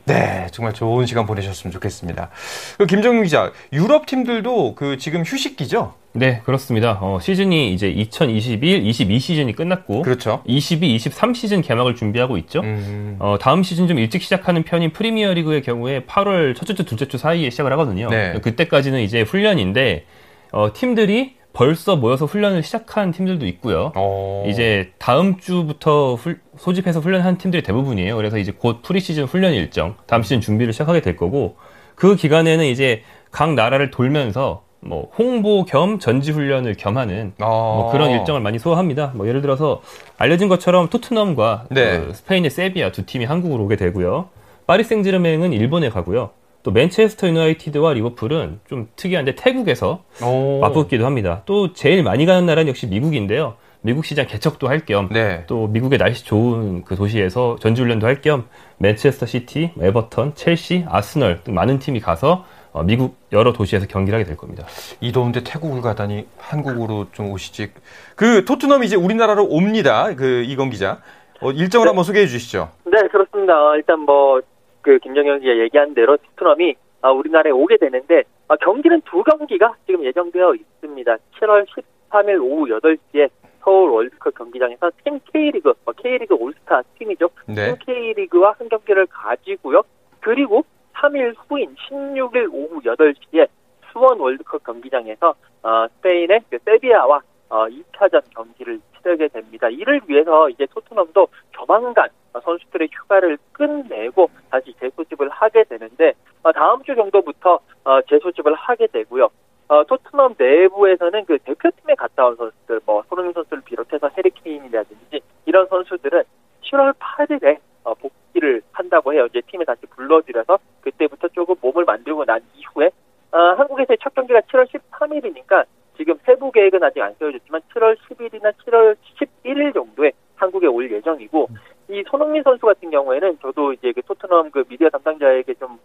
네, 0.05 0.47
정말 0.51 0.73
좋은 0.73 1.05
시간 1.05 1.27
보내셨으면 1.27 1.71
좋겠습니다. 1.71 2.31
그 2.79 2.87
김정윤 2.87 3.23
기자, 3.25 3.51
유럽 3.71 4.07
팀들도 4.07 4.73
그 4.73 4.97
지금 4.97 5.21
휴식기죠? 5.21 5.93
네, 6.13 6.41
그렇습니다. 6.45 6.97
어, 6.99 7.19
시즌이 7.19 7.71
이제 7.73 7.89
2021, 7.89 8.87
22 8.87 9.19
시즌이 9.19 9.53
끝났고, 9.53 10.01
그렇죠. 10.01 10.41
22, 10.45 10.95
23 10.95 11.35
시즌 11.35 11.61
개막을 11.61 11.93
준비하고 11.95 12.37
있죠. 12.37 12.61
음. 12.61 13.17
어, 13.19 13.37
다음 13.39 13.61
시즌 13.61 13.87
좀 13.87 13.99
일찍 13.99 14.23
시작하는 14.23 14.63
편인 14.63 14.93
프리미어 14.93 15.31
리그의 15.33 15.61
경우에 15.61 16.05
8월 16.05 16.55
첫째 16.55 16.73
주, 16.73 16.85
둘째 16.85 17.07
주 17.07 17.19
사이에 17.19 17.51
시작을 17.51 17.71
하거든요. 17.73 18.09
네. 18.09 18.39
그때까지는 18.41 18.99
이제 19.01 19.21
훈련인데 19.21 20.05
어, 20.51 20.73
팀들이 20.73 21.35
벌써 21.53 21.95
모여서 21.95 22.25
훈련을 22.25 22.63
시작한 22.63 23.11
팀들도 23.11 23.45
있고요. 23.47 23.91
어. 23.95 24.43
이제 24.47 24.91
다음 24.97 25.37
주부터 25.37 26.15
훌- 26.15 26.39
소집해서 26.57 26.99
훈련한 26.99 27.37
팀들이 27.37 27.61
대부분이에요. 27.61 28.15
그래서 28.15 28.37
이제 28.39 28.51
곧 28.57 28.81
프리시즌 28.81 29.25
훈련 29.25 29.53
일정, 29.53 29.95
다음 30.07 30.23
시즌 30.23 30.41
준비를 30.41 30.73
시작하게 30.73 31.01
될 31.01 31.15
거고 31.15 31.55
그 31.95 32.15
기간에는 32.15 32.65
이제 32.65 33.03
각 33.31 33.53
나라를 33.53 33.91
돌면서 33.91 34.63
뭐 34.79 35.09
홍보 35.17 35.63
겸 35.63 35.99
전지 35.99 36.31
훈련을 36.31 36.73
겸하는 36.73 37.33
어. 37.41 37.81
뭐 37.83 37.91
그런 37.91 38.09
일정을 38.11 38.41
많이 38.41 38.57
소화합니다. 38.59 39.11
뭐 39.15 39.27
예를 39.27 39.41
들어서 39.41 39.81
알려진 40.17 40.49
것처럼 40.49 40.89
토트넘과 40.89 41.67
네. 41.69 41.99
그 41.99 42.13
스페인의 42.13 42.49
세비야 42.49 42.91
두 42.91 43.05
팀이 43.05 43.25
한국으로 43.25 43.63
오게 43.63 43.75
되고요. 43.75 44.27
파리 44.65 44.83
생제르맹은 44.83 45.53
일본에 45.53 45.89
가고요. 45.89 46.31
또 46.63 46.71
맨체스터 46.71 47.27
유나이티드와 47.27 47.93
리버풀은 47.93 48.61
좀 48.67 48.87
특이한데 48.95 49.35
태국에서 49.35 50.03
오. 50.23 50.59
맞붙기도 50.61 51.05
합니다. 51.05 51.41
또 51.45 51.73
제일 51.73 52.03
많이 52.03 52.25
가는 52.25 52.45
나라는 52.45 52.69
역시 52.69 52.87
미국인데요. 52.87 53.55
미국 53.81 54.05
시장 54.05 54.25
개척도 54.25 54.69
할 54.69 54.85
겸또 54.85 55.13
네. 55.13 55.45
미국의 55.69 55.99
날씨 55.99 56.23
좋은 56.23 56.85
그 56.85 56.95
도시에서 56.95 57.57
전지훈련도 57.59 58.07
할 58.07 58.21
겸 58.21 58.45
맨체스터 58.77 59.25
시티, 59.25 59.71
에버턴, 59.79 60.35
첼시, 60.35 60.85
아스널 60.87 61.43
등 61.43 61.53
많은 61.53 61.79
팀이 61.79 61.99
가서 61.99 62.45
어, 62.71 62.81
미국 62.83 63.17
여러 63.33 63.51
도시에서 63.51 63.85
경기를 63.85 64.17
하게 64.17 64.25
될 64.25 64.37
겁니다. 64.37 64.65
이 65.01 65.11
더운데 65.11 65.43
태국을 65.43 65.81
가다니 65.81 66.25
한국으로 66.39 67.07
좀 67.11 67.29
오시지. 67.31 67.71
그 68.15 68.45
토트넘이 68.45 68.85
이제 68.85 68.95
우리나라로 68.95 69.43
옵니다. 69.45 70.15
그 70.15 70.43
이건 70.47 70.69
기자. 70.69 70.99
어, 71.41 71.51
일정을 71.51 71.87
한번 71.89 72.05
소개해 72.05 72.25
주시죠. 72.25 72.69
네, 72.85 72.99
그렇습니다. 73.09 73.53
어, 73.53 73.75
일단 73.75 73.99
뭐, 73.99 74.39
그, 74.83 74.99
김정현 74.99 75.39
씨가 75.39 75.57
얘기한 75.57 75.95
대로 75.95 76.17
토트넘이 76.17 76.75
아, 77.01 77.11
우리나라에 77.11 77.51
오게 77.51 77.77
되는데, 77.77 78.23
아, 78.47 78.55
경기는 78.57 79.01
두 79.01 79.23
경기가 79.23 79.75
지금 79.85 80.05
예정되어 80.05 80.53
있습니다. 80.55 81.17
7월 81.39 81.65
13일 81.67 82.41
오후 82.41 82.67
8시에 82.67 83.29
서울 83.63 83.91
월드컵 83.91 84.35
경기장에서 84.35 84.91
팀 85.03 85.19
K리그, 85.31 85.73
뭐 85.85 85.93
K리그 85.97 86.35
올스타 86.35 86.81
팀이죠. 86.99 87.29
네. 87.47 87.75
팀 87.75 87.75
K리그와 87.85 88.55
한 88.57 88.69
경기를 88.69 89.05
가지고요. 89.07 89.83
그리고 90.19 90.63
3일 90.95 91.33
후인 91.47 91.75
16일 91.75 92.53
오후 92.53 92.81
8시에 92.81 93.47
수원 93.91 94.19
월드컵 94.19 94.63
경기장에서 94.63 95.35
어, 95.63 95.87
스페인의 95.95 96.41
그 96.49 96.57
세비야와 96.65 97.21
어, 97.49 97.67
2차전 97.67 98.21
경기를 98.35 98.79
치르게 98.97 99.27
됩니다. 99.27 99.69
이를 99.69 100.01
위해서 100.07 100.49
이제 100.49 100.65
토트넘도 100.73 101.27
조만간 101.51 102.09
어, 102.33 102.39
선수들의 102.41 102.89
휴가를 102.91 103.37
끝내고 103.51 104.29
다시 104.49 104.73
재소집을 104.79 105.29
하게 105.29 105.63
되는데 105.65 106.09
어, 106.09 106.13
다음 106.51 106.83
주 106.83 106.95
정도부터 106.95 107.59
어, 107.85 108.01
재소집을 108.01 108.53
하게 108.53 108.87
되고요. 108.87 109.29
어, 109.69 109.83
토트넘 109.85 110.35
내부에서는 110.37 111.25
그 111.25 111.37
대표팀에 111.39 111.95
갔다 111.95 112.27
온 112.27 112.35
선수들, 112.35 112.81
뭐 112.85 113.03
손흥민 113.09 113.33
선수를 113.33 113.63
비롯해서 113.63 114.09
해리케인이라든지 114.17 115.21
이런 115.45 115.67
선수들은 115.67 116.23
7월 116.63 116.93
8일에 116.93 117.57
어, 117.83 117.93
복귀를 117.95 118.61
한다고 118.71 119.13
해요. 119.13 119.25
이제 119.29 119.41
팀에 119.47 119.65
다시 119.65 119.85
불러들여서 119.87 120.59
그때부터 120.81 121.27
조금 121.29 121.55
몸을 121.61 121.85
만들고 121.85 122.25
난 122.25 122.41
이후에 122.55 122.91
어, 123.31 123.37
한국에서의 123.37 123.97
첫 124.01 124.13
경기가 124.13 124.41
7월 124.41 124.67
13일이니까 124.67 125.65
지금 125.97 126.17
세부 126.25 126.51
계획은 126.51 126.83
아직 126.83 127.01
안 127.01 127.13
세워졌지만 127.15 127.61
7월 127.73 127.97
10일이나 127.97 128.53
7월 128.65 128.95
11일 129.19 129.73
정도에 129.73 130.11
한국에 130.35 130.67
올 130.67 130.91
예정이고 130.91 131.47
이 131.89 132.03
손흥민 132.07 132.41
선수 132.43 132.65
같은 132.65 132.89
경우에는 132.89 133.39
저도 133.41 133.73
이제 133.73 133.91
그 133.91 134.01
토트넘 134.01 134.51
그 134.51 134.63
미디어 134.67 134.89
담당자에게 134.89 135.53
좀 135.55 135.79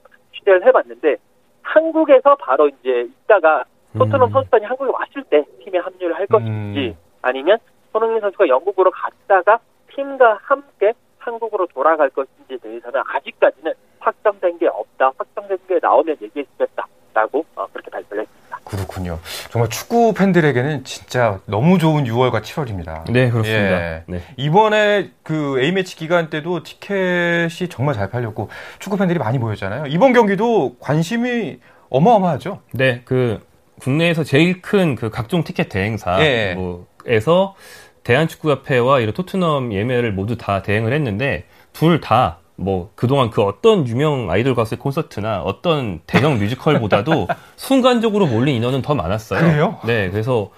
취재를 0.49 0.65
해봤는데 0.67 1.17
한국에서 1.63 2.35
바로 2.37 2.69
이제 2.69 3.09
있다가 3.25 3.65
토트넘 3.97 4.29
음. 4.29 4.33
선수단이 4.33 4.65
한국에 4.65 4.91
왔을 4.91 5.23
때 5.25 5.45
팀에 5.63 5.79
합류를 5.79 6.17
할 6.17 6.27
것인지 6.27 6.89
음. 6.89 6.97
아니면 7.23 7.59
손흥민 7.93 8.21
선수가 8.21 8.49
영국으로 8.49 8.91
갔다가 8.91 9.59
팀과 9.95 10.39
함께 10.43 10.93
한국으로 11.19 11.67
돌아갈 11.67 12.09
것인지에 12.11 12.57
대해서는 12.59 13.03
아직까지는 13.07 13.75
확정된 13.99 14.59
게 14.59 14.67
없다. 14.69 15.13
확정된 15.19 15.59
게 15.69 15.79
나오면 15.83 16.17
얘기해 16.23 16.45
그렇군요. 18.99 19.19
정말 19.51 19.69
축구 19.71 20.13
팬들에게는 20.13 20.85
진짜 20.85 21.41
너무 21.47 21.79
좋은 21.79 22.05
6월과 22.05 22.43
7월입니다. 22.43 23.11
네, 23.11 23.31
그렇습니다. 23.31 23.95
예. 23.95 24.03
네. 24.07 24.23
이번에 24.37 25.11
그 25.23 25.61
A매치 25.61 25.97
기간 25.97 26.31
때도 26.31 26.63
티켓이 26.63 27.69
정말 27.71 27.95
잘 27.95 28.11
팔렸고 28.11 28.51
축구 28.79 28.97
팬들이 28.97 29.19
많이 29.19 29.39
모였잖아요. 29.39 29.87
이번 29.87 30.13
경기도 30.13 30.77
관심이 30.81 31.59
어마어마하죠. 31.91 32.61
네, 32.73 33.03
그 33.05 33.41
국내에서 33.81 34.25
제일 34.25 34.61
큰 34.61 34.97
그 34.97 35.11
각종 35.11 35.45
티켓 35.45 35.69
대행사 35.69 36.21
예. 36.21 36.57
대한축구협회와 38.05 39.01
이런 39.01 39.13
토트넘 39.15 39.73
예매를 39.73 40.13
모두 40.13 40.37
다 40.37 40.63
대행을 40.63 40.93
했는데 40.93 41.45
둘 41.73 42.01
다 42.01 42.39
뭐 42.61 42.91
그동안 42.97 43.31
그 43.31 43.41
어떤 43.43 43.87
유명 43.87 44.31
아이돌 44.31 44.55
가수의 44.57 44.79
콘서트나 44.81 45.43
어떤 45.43 46.01
대형 46.09 46.39
뮤지컬보다도 46.39 47.29
순간적으로 47.57 48.27
몰린 48.27 48.57
인원은 48.57 48.83
더 48.83 48.95
많았어요. 48.97 49.41
그래요? 49.41 49.79
네, 49.85 50.11
그래서 50.11 50.51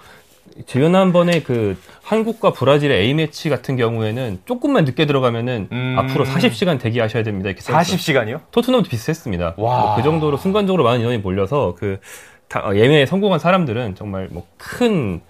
지난번에 0.65 1.43
그 1.43 1.77
한국과 2.03 2.53
브라질의 2.53 3.01
A 3.03 3.13
매치 3.13 3.49
같은 3.49 3.77
경우에는 3.77 4.39
조금만 4.45 4.83
늦게 4.85 5.05
들어가면은 5.05 5.69
음. 5.71 5.95
앞으로 5.99 6.25
40시간 6.25 6.79
대기하셔야 6.79 7.21
됩니다. 7.23 7.49
이렇게 7.49 7.61
써 7.61 7.79
있어요. 7.79 7.97
40시간이요? 7.97 8.39
토트넘도 8.51 8.89
비슷했습니다. 8.89 9.53
와. 9.57 9.79
뭐 9.81 9.95
그 9.95 10.01
정도로 10.03 10.37
순간적으로 10.37 10.83
많은 10.83 11.01
인원이 11.01 11.19
몰려서 11.19 11.75
그 11.77 11.99
다- 12.47 12.61
어, 12.65 12.75
예매에 12.75 13.05
성공한 13.05 13.39
사람들은 13.39 13.93
정말 13.95 14.27
뭐큰 14.31 15.21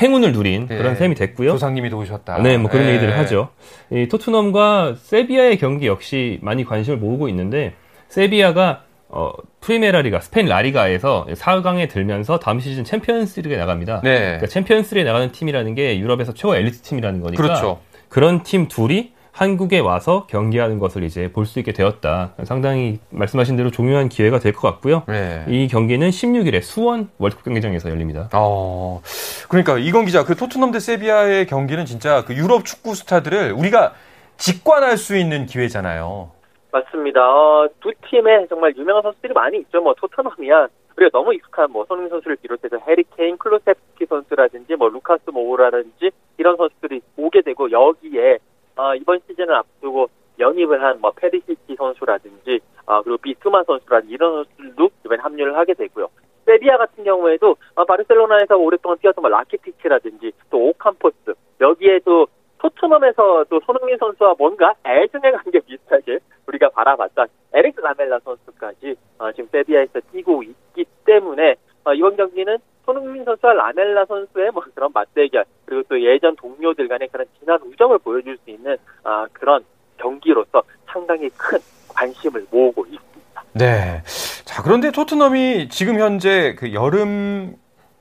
행운을 0.00 0.32
누린 0.32 0.66
네. 0.66 0.76
그런 0.76 0.96
셈이 0.96 1.14
됐고요. 1.14 1.52
조상님이 1.52 1.90
도우셨다. 1.90 2.38
네, 2.42 2.58
뭐 2.58 2.70
그런 2.70 2.86
예. 2.86 2.90
얘기들을 2.90 3.16
하죠. 3.18 3.48
이 3.90 4.08
토트넘과 4.08 4.96
세비야의 4.98 5.58
경기 5.58 5.86
역시 5.86 6.38
많이 6.42 6.64
관심을 6.64 6.98
모으고 6.98 7.28
있는데 7.28 7.74
세비야가 8.08 8.84
어, 9.08 9.32
프리메라리가 9.60 10.20
스페인 10.20 10.46
라리가에서 10.46 11.26
4강에 11.32 11.88
들면서 11.88 12.38
다음 12.38 12.60
시즌 12.60 12.84
챔피언스리그에 12.84 13.56
나갑니다. 13.56 14.02
네. 14.04 14.18
그러니까 14.18 14.46
챔피언스리그에 14.46 15.04
나가는 15.04 15.32
팀이라는 15.32 15.74
게 15.74 15.98
유럽에서 15.98 16.32
최고 16.32 16.54
엘리트 16.54 16.82
팀이라는 16.82 17.20
거니까 17.20 17.42
그렇죠. 17.42 17.80
그런 18.08 18.42
팀 18.42 18.68
둘이 18.68 19.12
한국에 19.40 19.78
와서 19.78 20.26
경기하는 20.28 20.78
것을 20.78 21.02
이제 21.02 21.32
볼 21.32 21.46
수 21.46 21.58
있게 21.60 21.72
되었다. 21.72 22.34
상당히 22.44 22.98
말씀하신 23.10 23.56
대로 23.56 23.70
중요한 23.70 24.10
기회가 24.10 24.38
될 24.38 24.52
것 24.52 24.68
같고요. 24.68 25.04
네. 25.08 25.46
이 25.48 25.66
경기는 25.66 26.10
16일에 26.10 26.60
수원 26.60 27.08
월드컵 27.18 27.44
경기장에서 27.44 27.88
열립니다. 27.88 28.28
어, 28.34 29.00
그러니까 29.48 29.78
이건 29.78 30.04
기자, 30.04 30.24
그 30.24 30.36
토트넘 30.36 30.72
대 30.72 30.78
세비야의 30.78 31.46
경기는 31.46 31.86
진짜 31.86 32.22
그 32.26 32.34
유럽 32.36 32.66
축구 32.66 32.94
스타들을 32.94 33.52
우리가 33.52 33.94
직관할 34.36 34.98
수 34.98 35.16
있는 35.16 35.46
기회잖아요. 35.46 36.30
맞습니다. 36.70 37.20
어, 37.22 37.66
두 37.80 37.90
팀에 38.10 38.46
정말 38.48 38.74
유명한 38.76 39.02
선수들이 39.02 39.32
많이 39.32 39.56
있죠. 39.60 39.80
뭐 39.80 39.94
토트넘이야 39.94 40.68
우리가 40.98 41.10
너무 41.18 41.32
익숙한 41.32 41.72
뭐 41.72 41.86
손흥민 41.88 42.10
선수를 42.10 42.36
비롯해서 42.42 42.76
해리 42.86 43.04
케인, 43.16 43.38
클루셉스키 43.38 44.04
선수라든지 44.06 44.74
뭐 44.76 44.90
루카스 44.90 45.30
모우라든지 45.32 46.10
이런 46.36 46.58
선수들이 46.58 47.00
오게 47.16 47.40
되고 47.40 47.70
여기에 47.70 48.38
어, 48.80 48.94
이번 48.94 49.20
시즌을 49.26 49.54
앞두고 49.54 50.08
영입을 50.38 50.82
한 50.82 50.98
뭐 51.00 51.10
페리시치 51.12 51.76
선수라든지 51.76 52.60
아 52.86 53.02
그리고 53.02 53.18
비수마 53.18 53.62
선수라든지 53.64 54.14
이런 54.14 54.44
선수들도 54.44 54.90
이번에 55.04 55.20
합류를 55.22 55.56
하게 55.56 55.74
되고요. 55.74 56.08
세비야 56.46 56.78
같은 56.78 57.04
경우에도 57.04 57.56
어, 57.74 57.84
바르셀로나에서 57.84 58.56
오랫동안 58.56 58.96
뛰었던 58.98 59.20
뭐 59.20 59.28
라키티치라든지 59.30 60.32
또 60.50 60.68
오캄포스 60.68 61.34
여기에도 61.60 62.26
토트넘에서 62.58 63.44
또 63.50 63.60
손흥민 63.66 63.96
선수와 63.98 64.34
뭔가 64.38 64.74
애증의 64.86 65.32
관계 65.32 65.60
비슷하게 65.60 66.18
우리가 66.46 66.70
바라봤던 66.70 67.28
에릭 67.52 67.76
라멜라 67.80 68.20
선수까지 68.20 68.96
어, 69.18 69.30
지금 69.32 69.48
세비야에서 69.52 70.00
뛰고 70.12 70.42
있기 70.42 70.84
때문에 71.04 71.56
어, 71.84 71.92
이번 71.92 72.16
경기는 72.16 72.58
손흥민 72.92 73.24
선수와 73.24 73.52
라멜라 73.52 74.04
선수의 74.06 74.50
뭐 74.52 74.62
그런 74.74 74.90
맞대결 74.92 75.44
그리고 75.64 75.82
또 75.88 76.02
예전 76.02 76.34
동료들 76.36 76.88
간의 76.88 77.08
그런 77.12 77.26
진한 77.38 77.60
우정을 77.62 77.98
보여줄 77.98 78.36
수 78.44 78.50
있는 78.50 78.76
아, 79.04 79.26
그런 79.32 79.64
경기로서 79.98 80.62
상당히 80.90 81.28
큰 81.36 81.58
관심을 81.88 82.46
모으고 82.50 82.84
있습니다. 82.86 83.42
네. 83.52 84.02
자, 84.44 84.62
그런데 84.62 84.90
토트넘이 84.90 85.68
지금 85.68 86.00
현재 86.00 86.56
그 86.58 86.72
여름 86.72 87.54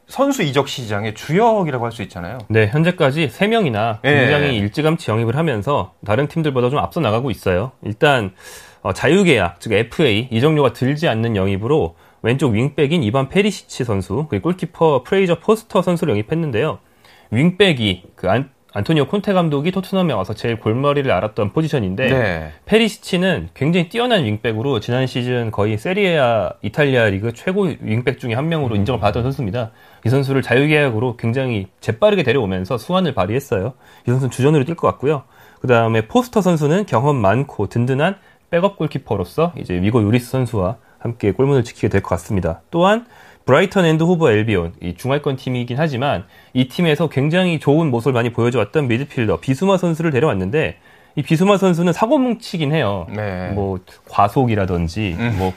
선수 0.08 0.42
이적 0.42 0.68
시장의 0.68 1.14
주역이라고 1.14 1.86
할 1.86 1.92
수 1.92 2.02
있잖아요. 2.04 2.40
네, 2.48 2.68
현재까지 2.68 3.28
3명이나 3.28 4.00
예. 4.06 4.10
굉장히 4.10 4.58
일찌감치 4.58 5.12
영입을 5.12 5.36
하면서 5.36 5.94
다른 6.04 6.28
팀들보다 6.28 6.70
좀 6.72 6.80
앞서 6.80 7.00
나가고 7.00 7.30
있어요. 7.30 7.74
일단 7.84 8.34
어, 8.82 8.94
자유계약, 8.94 9.60
즉 9.60 9.74
FA 9.74 10.30
이적료가 10.32 10.74
들지 10.74 11.08
않는 11.08 11.36
영입으로 11.36 11.96
왼쪽 12.22 12.52
윙백인 12.52 13.04
이반 13.04 13.30
페리시치 13.30 13.84
선수, 13.84 14.28
그리고 14.30 14.44
골키퍼 14.44 15.04
프레이저 15.04 15.40
포스터 15.40 15.82
선수를 15.82 16.12
영입했는데요. 16.12 16.80
윙백이 17.32 18.04
그 18.16 18.30
안, 18.30 18.50
안토니오 18.72 19.08
콘테 19.08 19.34
감독이 19.34 19.72
토트넘에 19.72 20.14
와서 20.14 20.34
제일 20.36 20.60
골머리를 20.60 21.10
앓았던 21.12 21.54
포지션인데 21.54 22.10
네. 22.10 22.52
페리시치는 22.66 23.50
굉장히 23.56 23.90
뛰어난 23.90 24.26
윙백으로 24.26 24.80
지난 24.80 25.08
시즌 25.08 25.50
거의 25.50 25.78
세리에아 25.78 26.54
이탈리아 26.62 27.06
리그 27.06 27.34
최고 27.34 27.68
윙백 27.82 28.20
중에 28.20 28.36
한 28.36 28.48
명으로 28.48 28.76
인정을 28.76 29.00
받았던 29.00 29.24
선수입니다. 29.24 29.72
이 30.06 30.10
선수를 30.10 30.44
자유계약으로 30.44 31.18
굉장히 31.18 31.68
재빠르게 31.82 32.22
데려오면서 32.22 32.78
수완을 32.78 33.16
발휘했어요. 33.16 33.74
이 34.08 34.12
선수는 34.12 34.30
주전으로 34.30 34.66
뛸 34.66 34.76
것 34.76 34.88
같고요. 34.88 35.24
그 35.62 35.68
다음에 35.68 36.08
포스터 36.08 36.42
선수는 36.42 36.86
경험 36.86 37.18
많고 37.18 37.68
든든한 37.68 38.18
백업 38.52 38.78
골키퍼로서 38.78 39.54
이제 39.58 39.74
위고 39.82 40.04
요리스 40.04 40.30
선수와 40.30 40.78
함께 41.00 41.32
골문을 41.32 41.64
지키게 41.64 41.88
될 41.90 42.02
것 42.02 42.10
같습니다. 42.10 42.62
또한 42.72 43.06
브라이턴 43.46 43.86
앤드 43.86 44.04
호브 44.04 44.32
앨비언 44.32 44.74
이 44.82 44.94
중하위권 44.96 45.38
팀이긴 45.38 45.78
하지만 45.80 46.26
이 46.54 46.68
팀에서 46.68 47.10
굉장히 47.10 47.60
좋은 47.60 47.90
모습을 47.90 48.14
많이 48.14 48.32
보여줘왔던 48.32 48.88
미드필더 48.88 49.40
비수마 49.40 49.78
선수를 49.78 50.12
데려왔는데 50.12 50.78
이 51.16 51.24
비수마 51.24 51.58
선수는 51.58 51.92
사고 51.94 52.18
뭉치긴 52.20 52.72
해요. 52.74 53.08
네. 53.10 53.50
뭐 53.54 53.80
과속이라든지 54.10 55.16
음. 55.18 55.36
뭐 55.40 55.54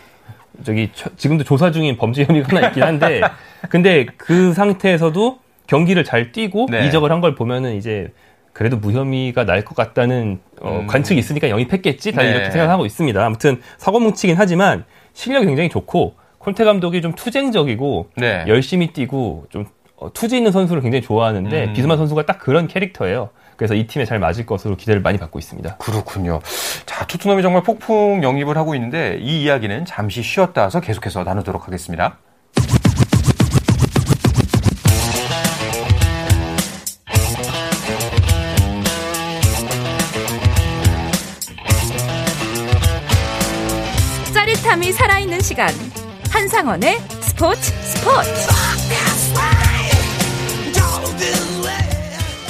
저기 0.65 0.91
처- 0.95 1.11
지금도 1.17 1.45
조사 1.45 1.71
중인 1.71 1.97
범죄 1.99 2.25
혐의가 2.25 2.57
하나 2.57 2.69
있긴 2.69 2.83
한데 2.83 3.21
근데 3.69 4.07
그 4.17 4.53
상태에서도 4.55 5.39
경기를 5.67 6.05
잘 6.05 6.33
뛰고 6.33 6.69
네. 6.71 6.87
이적을 6.87 7.11
한 7.11 7.21
걸 7.21 7.35
보면은 7.35 7.75
이제 7.77 8.13
그래도 8.53 8.77
무혐의가 8.77 9.45
날 9.45 9.65
것 9.65 9.75
같다는 9.75 10.41
어, 10.61 10.81
음. 10.83 10.87
관측이 10.87 11.19
있으니까 11.19 11.49
영입했겠지 11.51 12.13
다 12.13 12.23
네. 12.23 12.31
이렇게 12.31 12.51
생각하고 12.51 12.85
있습니다. 12.87 13.25
아무튼 13.25 13.61
사고 13.79 14.01
뭉치긴 14.01 14.37
하지만 14.39 14.85
실력이 15.15 15.47
굉장히 15.47 15.69
좋고 15.69 16.15
콘테 16.39 16.65
감독이 16.65 17.01
좀 17.03 17.13
투쟁적이고 17.15 18.11
네. 18.17 18.45
열심히 18.49 18.89
뛰고 18.89 19.47
좀 19.51 19.67
어, 19.97 20.13
투지 20.13 20.37
있는 20.37 20.51
선수를 20.51 20.83
굉장히 20.83 21.03
좋아하는데 21.03 21.67
음. 21.67 21.73
비스마 21.73 21.97
선수가 21.97 22.27
딱 22.27 22.39
그런 22.39 22.67
캐릭터예요. 22.67 23.31
그래서 23.57 23.75
이 23.75 23.87
팀에 23.87 24.05
잘 24.05 24.19
맞을 24.19 24.45
것으로 24.45 24.77
기대를 24.77 25.03
많이 25.03 25.19
받고 25.19 25.39
있습니다. 25.39 25.77
그렇군요. 25.77 26.41
자, 26.85 27.07
토트넘이 27.07 27.43
정말 27.43 27.63
폭풍 27.63 28.25
영입을 28.25 28.57
하고 28.57 28.75
있는데 28.75 29.19
이 29.21 29.43
이야기는 29.45 29.85
잠시 29.85 30.23
쉬었다 30.23 30.63
와서 30.63 30.81
계속해서 30.81 31.23
나누도록 31.23 31.69
하겠습니다. 31.69 32.19
짜릿함이 44.73 44.93
살아있는 44.93 45.41
시간 45.41 45.69
한상원의 46.33 46.99
스포츠 47.21 47.61
스포츠 47.61 48.31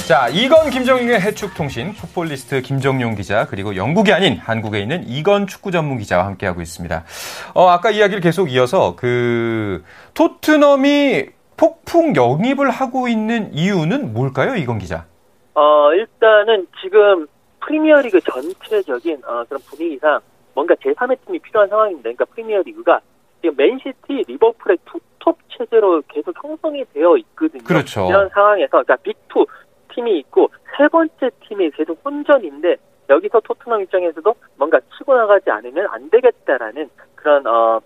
자, 0.07 0.27
이건 0.29 0.69
김정용의 0.69 1.19
해축통신 1.19 1.93
풋볼리스트 1.93 2.61
김정용 2.61 3.15
기자 3.15 3.45
그리고 3.47 3.75
영국이 3.75 4.13
아닌 4.13 4.37
한국에 4.37 4.79
있는 4.79 5.03
이건 5.07 5.47
축구 5.47 5.71
전문 5.71 5.97
기자와 5.97 6.25
함께하고 6.25 6.61
있습니다. 6.61 7.03
어, 7.53 7.67
아까 7.67 7.91
이야기를 7.91 8.21
계속 8.21 8.51
이어서 8.51 8.95
그 8.95 9.83
토트넘이 10.13 11.25
폭풍 11.57 12.15
영입을 12.15 12.69
하고 12.69 13.07
있는 13.07 13.53
이유는 13.53 14.13
뭘까요, 14.13 14.55
이건 14.55 14.79
기자? 14.79 15.05
어, 15.55 15.93
일단은 15.93 16.67
지금 16.81 17.27
프리미어리그 17.61 18.19
전체적인 18.21 19.21
어, 19.25 19.43
그런 19.47 19.61
분위기상 19.65 20.19
뭔가 20.53 20.75
제3의 20.75 21.17
팀이 21.25 21.39
필요한 21.39 21.69
상황입니다. 21.69 22.03
그러니까 22.03 22.25
프리미어리그가 22.25 23.01
지금 23.41 23.55
맨시티, 23.57 24.23
리버풀의 24.27 24.77
투톱 24.85 25.37
체제로 25.49 26.01
계속 26.07 26.33
형성이 26.41 26.85
되어 26.93 27.17
있거든요. 27.17 27.63
그렇죠. 27.63 28.07
이런 28.07 28.29
상황에서 28.29 28.83
그러니까 28.83 28.95
빅투 28.97 29.45
팀이 29.93 30.19
있고 30.19 30.49
세 30.77 30.87
번째 30.87 31.29
팀이 31.47 31.71
계속 31.71 31.99
혼전인데 32.03 32.77
여기서 33.09 33.41
토트넘 33.41 33.81
입장에서도 33.81 34.33
뭔가 34.57 34.79
치고 34.97 35.15
나가지 35.15 35.49
않으면 35.49 35.87
안 35.91 36.09
되겠다라는 36.09 36.89
그런 37.15 37.45
어 37.45 37.81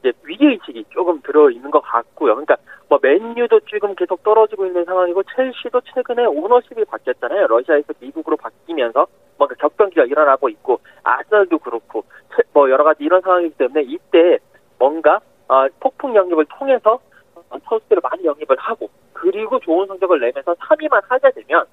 이제 0.00 0.12
위기 0.24 0.46
의식이 0.46 0.86
조금 0.90 1.20
들어 1.22 1.50
있는 1.50 1.70
것 1.70 1.80
같고요. 1.80 2.34
그러니까 2.34 2.56
뭐 2.88 2.98
맨유도 3.00 3.60
지금 3.70 3.94
계속 3.94 4.22
떨어지고 4.22 4.66
있는 4.66 4.84
상황이고 4.84 5.22
첼시도 5.34 5.80
최근에 5.94 6.24
오너십이 6.26 6.84
바뀌었잖아요. 6.84 7.46
러시아에서 7.46 7.92
미국으로 8.00 8.36
바뀌면서 8.36 9.06
뭔가 9.38 9.54
격변기가 9.56 10.04
일어나고 10.04 10.48
있고 10.50 10.80
아스날도 11.02 11.58
그렇고 11.58 12.04
채- 12.34 12.42
뭐 12.52 12.70
여러 12.70 12.84
가지 12.84 13.02
이런 13.04 13.20
상황이기 13.22 13.56
때문에 13.56 13.82
이때 13.82 14.38
뭔가 14.78 15.20
어, 15.48 15.66
폭풍 15.80 16.14
영입을 16.14 16.44
통해서 16.46 17.00
어, 17.50 17.58
선수들을 17.68 18.00
많이 18.02 18.24
영입을 18.24 18.56
하고 18.58 18.88
그리고 19.12 19.58
좋은 19.60 19.86
성적을 19.86 20.20
내면서 20.20 20.54
3위만 20.54 21.02
하게 21.08 21.30
되면 21.32 21.64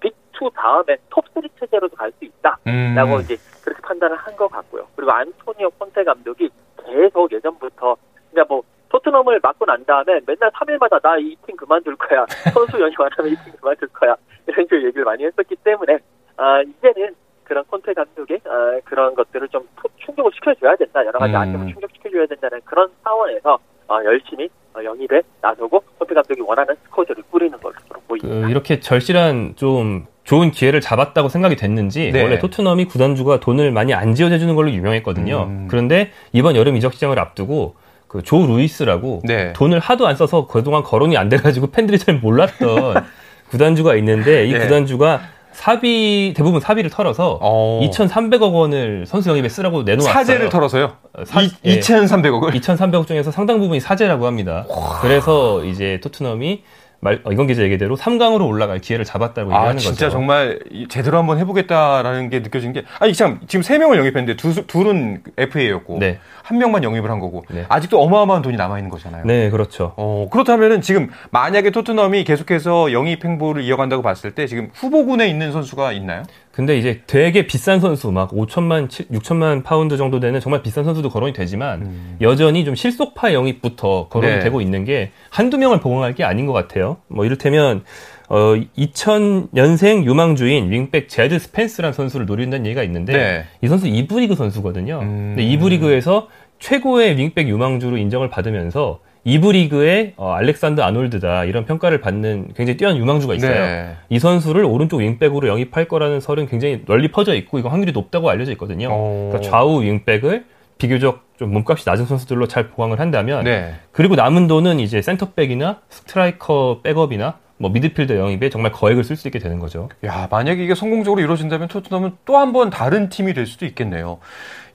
빅2 0.00 0.52
다음에 0.54 0.96
톱3 1.10 1.48
체제로도 1.58 1.96
갈 1.96 2.12
수 2.12 2.24
있다. 2.24 2.58
음. 2.66 2.94
라고 2.96 3.18
이제 3.20 3.36
그렇게 3.64 3.80
판단을 3.82 4.16
한 4.16 4.36
것 4.36 4.48
같고요. 4.48 4.86
그리고 4.96 5.10
안토니오 5.12 5.70
콘테 5.78 6.04
감독이 6.04 6.50
계속 6.84 7.32
예전부터 7.32 7.96
그냥 8.30 8.46
뭐 8.48 8.62
토트넘을 8.90 9.40
맡고 9.42 9.64
난 9.64 9.84
다음에 9.84 10.20
맨날 10.26 10.50
3일마다 10.50 11.00
나 11.02 11.16
이 11.18 11.34
팀 11.46 11.56
그만둘 11.56 11.96
거야. 11.96 12.26
선수 12.52 12.78
연휴 12.80 12.94
안 13.02 13.10
하면 13.16 13.32
이 13.32 13.36
팀 13.44 13.52
그만둘 13.60 13.88
거야. 13.88 14.14
이런 14.46 14.64
식으로 14.66 14.82
얘기를 14.84 15.04
많이 15.04 15.24
했었기 15.24 15.56
때문에 15.56 15.98
아 16.44 16.60
이제는 16.60 17.14
그런 17.44 17.64
콘테 17.64 17.94
감독의 17.94 18.40
아, 18.46 18.78
그런 18.84 19.14
것들을 19.14 19.48
좀 19.48 19.62
푸- 19.76 19.88
충족을 20.04 20.30
시켜줘야 20.34 20.76
된다. 20.76 21.00
여러 21.06 21.18
가지 21.18 21.32
음. 21.32 21.36
아쉬움을 21.36 21.72
충족시켜줘야 21.72 22.26
된다는 22.26 22.60
그런 22.64 22.88
차원에서 23.02 23.58
어, 23.88 23.98
열심히 24.04 24.48
어, 24.74 24.84
영입에 24.84 25.22
나서고 25.40 25.82
콘테 25.98 26.14
감독이 26.14 26.40
원하는 26.42 26.74
스쿼드를 26.84 27.22
꾸리는 27.30 27.58
것으로 27.58 28.00
보입니다. 28.06 28.46
그 28.46 28.50
이렇게 28.50 28.80
절실한 28.80 29.54
좀 29.56 30.06
좋은 30.24 30.50
기회를 30.50 30.80
잡았다고 30.82 31.28
생각이 31.28 31.56
됐는지 31.56 32.10
네. 32.12 32.22
원래 32.22 32.38
토트넘이 32.38 32.86
구단주가 32.86 33.40
돈을 33.40 33.70
많이 33.72 33.94
안 33.94 34.14
지어주는 34.14 34.54
걸로 34.54 34.70
유명했거든요. 34.70 35.44
음. 35.44 35.68
그런데 35.70 36.10
이번 36.32 36.56
여름 36.56 36.76
이적 36.76 36.92
시장을 36.94 37.18
앞두고 37.18 37.76
그조 38.08 38.46
루이스라고 38.46 39.20
네. 39.24 39.52
돈을 39.54 39.80
하도 39.80 40.06
안 40.06 40.16
써서 40.16 40.46
그동안 40.46 40.82
거론이 40.82 41.16
안 41.16 41.28
돼가지고 41.28 41.68
팬들이 41.72 41.98
잘 41.98 42.16
몰랐던 42.16 43.04
구단주가 43.50 43.96
있는데 43.96 44.46
이 44.46 44.52
네. 44.52 44.60
구단주가 44.60 45.20
사비 45.54 46.34
대부분 46.36 46.60
사비를 46.60 46.90
털어서 46.90 47.38
어. 47.40 47.80
2,300억 47.84 48.52
원을 48.52 49.06
선수 49.06 49.30
영입에 49.30 49.48
쓰라고 49.48 49.82
내놓았어요. 49.84 50.12
사재를 50.12 50.48
털어서요. 50.48 50.92
어, 51.16 51.24
사- 51.24 51.42
이, 51.42 51.50
예. 51.64 51.78
2,300억을. 51.80 52.52
2,300억 52.54 53.06
중에서 53.06 53.30
상당 53.30 53.60
부분이 53.60 53.80
사재라고 53.80 54.26
합니다. 54.26 54.66
그래서 55.00 55.64
이제 55.64 56.00
토트넘이 56.02 56.62
말, 57.04 57.20
어, 57.24 57.32
이건 57.32 57.46
기자 57.46 57.62
얘기대로 57.62 57.96
3강으로 57.98 58.48
올라갈 58.48 58.78
기회를 58.78 59.04
잡았다고 59.04 59.52
아, 59.52 59.56
얘기하는 59.58 59.78
진짜 59.78 60.06
거죠. 60.06 60.10
정말 60.10 60.58
이- 60.70 60.88
제대로 60.88 61.18
한번 61.18 61.38
해보겠다라는 61.38 62.30
게 62.30 62.40
느껴지는 62.40 62.72
게, 62.72 62.84
아니, 62.98 63.12
참, 63.12 63.40
지금 63.46 63.62
세 63.62 63.76
명을 63.76 63.98
영입했는데 63.98 64.36
두, 64.36 64.66
둘은 64.66 65.22
FA였고, 65.36 65.98
네. 65.98 66.18
한 66.42 66.56
명만 66.56 66.82
영입을 66.82 67.10
한 67.10 67.20
거고, 67.20 67.44
네. 67.50 67.66
아직도 67.68 68.00
어마어마한 68.00 68.40
돈이 68.40 68.56
남아 68.56 68.78
있는 68.78 68.88
거잖아요. 68.90 69.24
네, 69.26 69.50
그렇죠. 69.50 69.92
어, 69.98 70.28
그렇다면은 70.32 70.80
지금 70.80 71.10
만약에 71.30 71.70
토트넘이 71.70 72.24
계속해서 72.24 72.92
영입 72.92 73.22
행보를 73.22 73.62
이어간다고 73.64 74.02
봤을 74.02 74.30
때 74.30 74.46
지금 74.46 74.70
후보군에 74.72 75.28
있는 75.28 75.52
선수가 75.52 75.92
있나요? 75.92 76.22
근데 76.54 76.78
이제 76.78 77.00
되게 77.08 77.48
비싼 77.48 77.80
선수 77.80 78.12
막 78.12 78.30
5천만, 78.30 78.88
6천만 78.88 79.64
파운드 79.64 79.96
정도 79.96 80.20
되는 80.20 80.38
정말 80.38 80.62
비싼 80.62 80.84
선수도 80.84 81.10
거론이 81.10 81.32
되지만 81.32 82.16
여전히 82.20 82.64
좀 82.64 82.76
실속파 82.76 83.32
영입부터 83.32 84.06
거론이 84.08 84.34
음. 84.34 84.38
네. 84.38 84.44
되고 84.44 84.60
있는 84.60 84.84
게 84.84 85.10
한두 85.30 85.58
명을 85.58 85.80
보강할 85.80 86.14
게 86.14 86.22
아닌 86.22 86.46
것 86.46 86.52
같아요. 86.52 86.98
뭐 87.08 87.24
이를테면 87.24 87.82
어 88.28 88.54
2000년생 88.78 90.04
유망주인 90.04 90.70
윙백 90.70 91.08
제드 91.08 91.40
스펜스라는 91.40 91.92
선수를 91.92 92.24
노린다는 92.26 92.66
얘기가 92.66 92.84
있는데 92.84 93.12
네. 93.12 93.44
이 93.60 93.66
선수 93.66 93.88
이부 93.88 94.20
리그 94.20 94.36
선수거든요. 94.36 95.00
음. 95.02 95.34
근데 95.34 95.42
이부 95.42 95.70
리그에서 95.70 96.28
최고의 96.60 97.18
윙백 97.18 97.48
유망주로 97.48 97.96
인정을 97.98 98.30
받으면서 98.30 99.00
이부 99.24 99.52
리그의 99.52 100.12
어, 100.16 100.32
알렉산더 100.34 100.82
아놀드다 100.82 101.44
이런 101.44 101.64
평가를 101.64 102.00
받는 102.00 102.48
굉장히 102.54 102.76
뛰어난 102.76 102.98
유망주가 102.98 103.34
있어요. 103.34 103.54
네. 103.54 103.96
이 104.10 104.18
선수를 104.18 104.64
오른쪽 104.64 104.98
윙백으로 104.98 105.48
영입할 105.48 105.88
거라는 105.88 106.20
설은 106.20 106.46
굉장히 106.46 106.82
널리 106.86 107.08
퍼져 107.10 107.34
있고 107.34 107.58
이거 107.58 107.70
확률이 107.70 107.92
높다고 107.92 108.28
알려져 108.28 108.52
있거든요. 108.52 108.88
어. 108.90 109.30
그러니까 109.32 109.50
좌우 109.50 109.82
윙백을 109.82 110.44
비교적 110.76 111.24
좀 111.38 111.52
몸값이 111.52 111.88
낮은 111.88 112.04
선수들로 112.06 112.46
잘 112.48 112.68
보강을 112.68 113.00
한다면 113.00 113.44
네. 113.44 113.74
그리고 113.92 114.14
남은 114.14 114.46
돈은 114.46 114.78
이제 114.78 115.00
센터백이나 115.00 115.80
스트라이커 115.88 116.80
백업이나 116.82 117.38
뭐 117.56 117.70
미드필더 117.70 118.16
영입에 118.16 118.50
정말 118.50 118.72
거액을 118.72 119.04
쓸 119.04 119.16
수 119.16 119.28
있게 119.28 119.38
되는 119.38 119.58
거죠. 119.58 119.88
야, 120.04 120.28
만약에 120.30 120.62
이게 120.62 120.74
성공적으로 120.74 121.22
이루어진다면 121.22 121.68
토트넘은 121.68 122.12
또 122.26 122.36
한 122.36 122.52
번 122.52 122.68
다른 122.68 123.08
팀이 123.08 123.32
될 123.32 123.46
수도 123.46 123.64
있겠네요. 123.64 124.18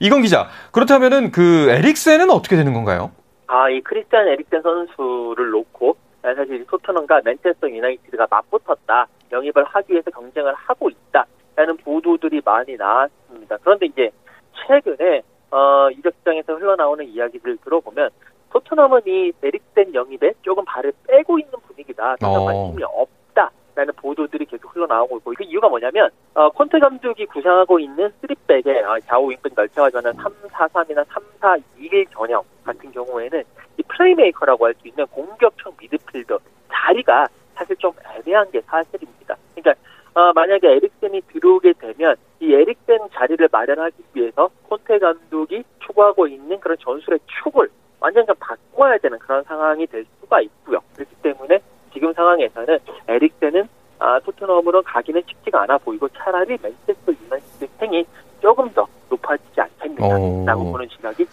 이건 0.00 0.22
기자, 0.22 0.48
그렇다면은 0.72 1.30
그 1.30 1.68
에릭센은 1.70 2.30
어떻게 2.30 2.56
되는 2.56 2.72
건가요? 2.72 3.10
아, 3.52 3.68
이 3.68 3.80
크리스티안 3.80 4.28
에릭센 4.28 4.62
선수를 4.62 5.50
놓고 5.50 5.96
사실 6.22 6.64
토트넘과 6.66 7.22
맨체스터 7.24 7.68
유나이티드가 7.68 8.28
맞붙었다. 8.30 9.08
영입을 9.32 9.64
하기 9.64 9.92
위해서 9.92 10.08
경쟁을 10.12 10.54
하고 10.54 10.88
있다 10.88 11.26
라는 11.56 11.76
보도들이 11.78 12.42
많이 12.44 12.76
나왔습니다. 12.76 13.58
그런데 13.60 13.86
이제 13.86 14.10
최근에 14.54 15.22
어, 15.50 15.90
이적장에서 15.90 16.54
흘러나오는 16.54 17.04
이야기들 17.04 17.56
들어보면 17.56 18.10
토트넘은 18.50 19.00
이 19.06 19.32
에릭센 19.42 19.94
영입에 19.94 20.32
조금 20.42 20.64
발을 20.64 20.92
빼고 21.08 21.40
있는 21.40 21.52
분위기다. 21.66 22.18
전혀 22.18 22.38
어. 22.38 22.44
관심이 22.44 22.84
없다 22.84 23.50
라는 23.74 23.92
보도들이 23.96 24.44
계속 24.44 24.76
흘러나오고 24.76 25.18
있고 25.18 25.32
그 25.36 25.42
이유가 25.42 25.68
뭐냐면 25.68 26.08
어, 26.34 26.48
콘테 26.50 26.78
감독이 26.78 27.26
구상하고 27.26 27.80
있는 27.80 28.12
3백의 28.22 28.84
어, 28.84 29.00
좌우 29.00 29.28
윙백 29.28 29.54
넓혀가 29.56 29.90
저는 29.90 30.12
3-4-3이나 30.12 31.04
3-4-2일 31.40 32.06
전형 32.12 32.44
같은 32.90 32.92
경우에는 32.92 33.42
이 33.78 33.82
플레이메이커라고 33.82 34.66
할 34.66 34.74
수 34.80 34.88
있는 34.88 35.06
공격형 35.06 35.72
미드필더 35.80 36.38
자리가 36.72 37.26
사실 37.54 37.76
좀 37.76 37.92
애매한 38.16 38.50
게 38.50 38.60
사실입니다. 38.62 39.36
그러니까 39.54 39.74
어, 40.14 40.32
만약에 40.32 40.66
에릭센이 40.68 41.20
들어오게 41.32 41.74
되면 41.74 42.16
이 42.40 42.52
에릭센 42.52 42.98
자리를 43.12 43.48
마련하기 43.50 43.96
위해서 44.14 44.50
콘테 44.68 44.98
감독이 44.98 45.62
추구하고 45.80 46.26
있는 46.26 46.58
그런 46.60 46.76
전술의 46.78 47.20
축을 47.26 47.68
완전 48.00 48.26
좀 48.26 48.34
바꿔야 48.40 48.96
되는 48.98 49.18
그런 49.18 49.42
상황이 49.44 49.86
될 49.86 50.04
수가 50.20 50.40
있고요. 50.40 50.80
그렇기 50.94 51.14
때문에 51.22 51.60
지금 51.92 52.12
상황에서는 52.12 52.78
에릭센은 53.08 53.68
아, 53.98 54.18
토트넘으로 54.20 54.82
가기는 54.82 55.22
쉽지가 55.26 55.62
않아 55.62 55.76
보이고 55.78 56.08
차라리 56.08 56.56
맨체스터 56.62 57.12
유나이티드 57.12 57.68
행이 57.82 58.06
조금 58.40 58.70
더 58.72 58.86
높아지지 59.10 59.60
않겠느냐라고 59.60 60.68
어. 60.68 60.72
보는 60.72 60.88
시각이. 60.88 61.26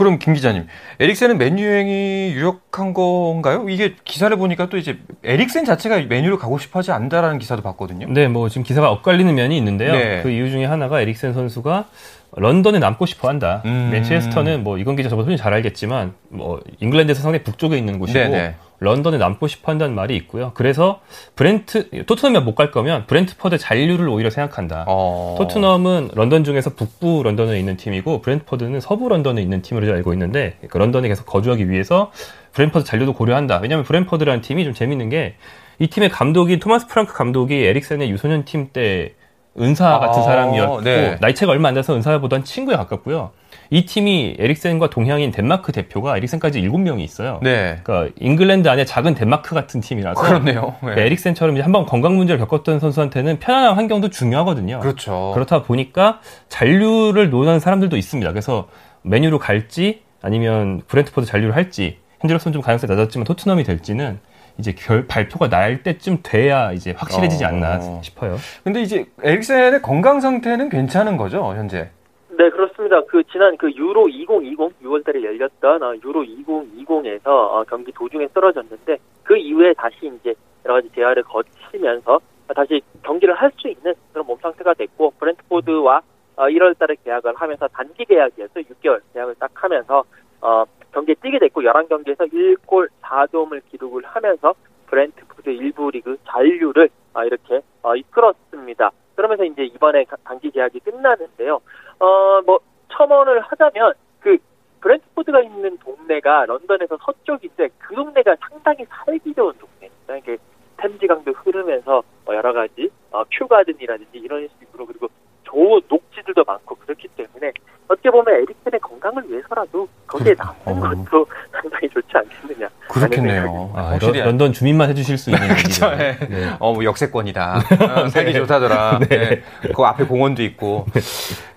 그럼 0.00 0.18
김 0.18 0.32
기자님, 0.32 0.66
에릭센은 0.98 1.36
맨유 1.36 1.62
행이 1.62 2.32
유력한 2.32 2.94
건가요? 2.94 3.68
이게 3.68 3.96
기사를 4.02 4.34
보니까 4.34 4.70
또 4.70 4.78
이제 4.78 4.96
에릭센 5.22 5.66
자체가 5.66 6.00
맨유로 6.08 6.38
가고 6.38 6.58
싶어하지 6.58 6.90
않는다라는 6.90 7.38
기사도 7.38 7.60
봤거든요. 7.60 8.06
네, 8.08 8.26
뭐 8.26 8.48
지금 8.48 8.62
기사가 8.62 8.90
엇갈리는 8.92 9.34
면이 9.34 9.54
있는데요. 9.58 9.92
네. 9.92 10.22
그 10.22 10.30
이유 10.30 10.50
중에 10.50 10.64
하나가 10.64 11.02
에릭센 11.02 11.34
선수가 11.34 11.84
런던에 12.32 12.78
남고 12.78 13.04
싶어 13.04 13.28
한다. 13.28 13.60
음. 13.66 13.90
맨체스터는 13.92 14.64
뭐 14.64 14.78
이건 14.78 14.96
기자 14.96 15.10
저보다 15.10 15.26
훨씬 15.26 15.36
잘 15.36 15.52
알겠지만 15.52 16.14
뭐 16.30 16.62
잉글랜드에서 16.80 17.20
상당히 17.20 17.44
북쪽에 17.44 17.76
있는 17.76 17.98
곳이고 17.98 18.18
네네. 18.18 18.54
런던에 18.80 19.18
남고 19.18 19.46
싶어 19.46 19.70
한다는 19.72 19.94
말이 19.94 20.16
있고요. 20.16 20.52
그래서 20.54 21.00
브렌트 21.36 22.04
토트넘에 22.06 22.40
못 22.40 22.54
갈 22.54 22.70
거면 22.70 23.06
브렌트퍼드 23.06 23.58
잔류를 23.58 24.08
오히려 24.08 24.30
생각한다. 24.30 24.84
어. 24.88 25.36
토트넘은 25.38 26.10
런던 26.14 26.44
중에서 26.44 26.70
북부 26.70 27.22
런던에 27.22 27.58
있는 27.58 27.76
팀이고 27.76 28.20
브렌트퍼드는 28.22 28.80
서부 28.80 29.08
런던에 29.08 29.40
있는 29.40 29.62
팀으로 29.62 29.92
알고 29.92 30.12
있는데 30.14 30.56
그 30.68 30.78
런던에 30.78 31.08
계속 31.08 31.26
거주하기 31.26 31.70
위해서 31.70 32.10
브렌트퍼드 32.52 32.84
잔류도 32.84 33.12
고려한다. 33.12 33.60
왜냐하면 33.62 33.84
브렌트퍼드라는 33.84 34.40
팀이 34.40 34.64
좀 34.64 34.74
재밌는 34.74 35.08
게 35.10 35.36
이 35.82 35.86
팀의 35.86 36.10
감독이 36.10 36.58
토마스 36.58 36.86
프랑크 36.88 37.14
감독이 37.14 37.54
에릭센의 37.54 38.10
유소년 38.10 38.44
팀때 38.44 39.14
은사 39.58 39.98
같은 39.98 40.20
아, 40.20 40.24
사람이었고 40.24 40.82
네. 40.82 41.16
나이 41.20 41.34
차가 41.34 41.52
얼마 41.52 41.68
안 41.68 41.74
돼서 41.74 41.94
은사보단 41.94 42.44
친구에 42.44 42.76
가깝고요. 42.76 43.30
이 43.70 43.84
팀이 43.84 44.36
에릭센과 44.38 44.90
동향인 44.90 45.30
덴마크 45.32 45.72
대표가 45.72 46.16
에릭센까지 46.16 46.62
7명이 46.62 47.00
있어요. 47.00 47.40
네. 47.42 47.80
그러니까 47.82 48.12
잉글랜드 48.18 48.68
안에 48.68 48.84
작은 48.84 49.14
덴마크 49.14 49.54
같은 49.54 49.80
팀이라서 49.80 50.20
그렇네요. 50.20 50.76
네. 50.82 51.02
에릭센처럼 51.02 51.56
이제 51.56 51.62
한번 51.62 51.86
건강 51.86 52.16
문제를 52.16 52.38
겪었던 52.46 52.80
선수한테는 52.80 53.38
편안한 53.38 53.74
환경도 53.74 54.10
중요하거든요. 54.10 54.80
그렇죠. 54.80 55.32
그렇다 55.34 55.62
보니까 55.62 56.20
잔류를 56.48 57.30
논하는 57.30 57.60
사람들도 57.60 57.96
있습니다. 57.96 58.30
그래서 58.30 58.68
메뉴로 59.02 59.38
갈지 59.38 60.02
아니면 60.22 60.82
브렌트포드 60.86 61.26
잔류를 61.26 61.54
할지 61.54 61.98
현재로서는 62.20 62.52
좀 62.52 62.62
가능성이 62.62 62.92
낮았지만 62.94 63.24
토트넘이 63.24 63.64
될지는 63.64 64.20
이제 64.60 64.72
결 64.76 65.06
발표가 65.06 65.48
날 65.48 65.82
때쯤 65.82 66.18
돼야 66.22 66.72
이제 66.72 66.92
확실해지지 66.92 67.44
어. 67.44 67.48
않나 67.48 67.80
싶어요. 68.02 68.36
근데 68.62 68.82
이제 68.82 69.06
에릭센의 69.22 69.82
건강 69.82 70.20
상태는 70.20 70.68
괜찮은 70.68 71.16
거죠, 71.16 71.54
현재? 71.56 71.90
네, 72.28 72.48
그렇습니다. 72.50 73.02
그 73.06 73.22
지난 73.32 73.56
그 73.56 73.70
유로 73.72 74.08
2020 74.08 74.82
6월달에 74.82 75.24
열렸던 75.24 75.82
어, 75.82 75.94
유로 76.04 76.22
2020에서 76.22 77.26
어, 77.26 77.64
경기 77.68 77.90
도중에 77.92 78.28
쓰러졌는데 78.32 78.98
그 79.24 79.36
이후에 79.36 79.72
다시 79.74 79.96
이제 80.20 80.34
여러 80.64 80.74
가지 80.74 80.88
재활을 80.94 81.22
거치면서 81.24 82.20
다시 82.54 82.80
경기를 83.02 83.34
할 83.34 83.50
수 83.60 83.68
있는 83.68 83.94
그런 84.12 84.26
몸 84.26 84.38
상태가 84.40 84.74
됐고 84.74 85.12
브렌트포드와 85.18 86.00
어, 86.36 86.44
1월달에 86.44 86.96
계약을 87.04 87.34
하면서 87.34 87.68
단기 87.68 88.04
계약이어서 88.04 88.60
6개월 88.60 89.00
계약을 89.12 89.34
딱 89.38 89.50
하면서 89.54 90.04
어, 90.40 90.64
경기에 90.92 91.14
뛰게 91.22 91.38
됐고 91.38 91.62
11경기에서 91.62 92.32
1골 92.32 92.88
4도움을 93.02 93.62
기록을 93.70 94.02
하면서 94.04 94.54
브렌트포드 94.86 95.50
1부 95.50 95.92
리그 95.92 96.16
잔류를 96.26 96.88
아, 97.14 97.24
이렇게 97.24 97.60
어, 97.82 97.94
이끌었습니다. 97.96 98.90
그러면서 99.14 99.44
이제 99.44 99.64
이번에 99.64 100.04
가- 100.04 100.16
단기 100.24 100.50
계약이 100.50 100.80
끝나는데요. 100.80 101.60
어, 101.98 102.40
뭐, 102.46 102.58
첨언을 102.92 103.40
하자면, 103.40 103.92
그, 104.20 104.38
브렌트포드가 104.80 105.40
있는 105.42 105.76
동네가 105.78 106.46
런던에서 106.46 106.96
서쪽인데, 107.04 107.68
그 107.78 107.94
동네가 107.94 108.36
상당히 108.40 108.84
살기 108.88 109.34
좋은 109.34 109.52
동네입니다. 109.58 110.16
이게 110.16 110.38
템지강도 110.78 111.32
흐르면서, 111.32 112.02
뭐 112.24 112.34
여러 112.34 112.52
가지, 112.52 112.88
어, 113.10 113.22
큐가든이라든지 113.30 114.18
이런 114.18 114.48
식으로, 114.58 114.86
그리고 114.86 115.08
좋은 115.50 115.80
녹지들도 115.88 116.44
많고, 116.46 116.74
그렇기 116.76 117.08
때문에, 117.16 117.52
어떻게 117.88 118.08
보면 118.08 118.34
에릭센의 118.34 118.78
건강을 118.80 119.28
위해서라도 119.28 119.88
거기에 120.06 120.34
남는 120.38 120.54
어. 120.64 121.04
것도 121.04 121.26
상당히 121.50 121.88
좋지 121.88 122.08
않겠느냐. 122.14 122.68
그렇겠네요. 122.88 123.72
아, 123.74 123.98
런, 124.00 124.12
런던 124.12 124.52
주민만 124.52 124.88
해주실 124.90 125.18
수 125.18 125.30
있는 125.30 125.48
그렇죠. 125.54 125.86
예. 125.94 126.16
네. 126.28 126.56
어, 126.60 126.72
뭐 126.72 126.84
역세권이다. 126.84 127.62
어, 128.04 128.08
살기 128.08 128.32
좋다더라. 128.32 129.00
네. 129.08 129.42
그 129.74 129.82
앞에 129.82 130.04
공원도 130.04 130.42
있고. 130.44 130.86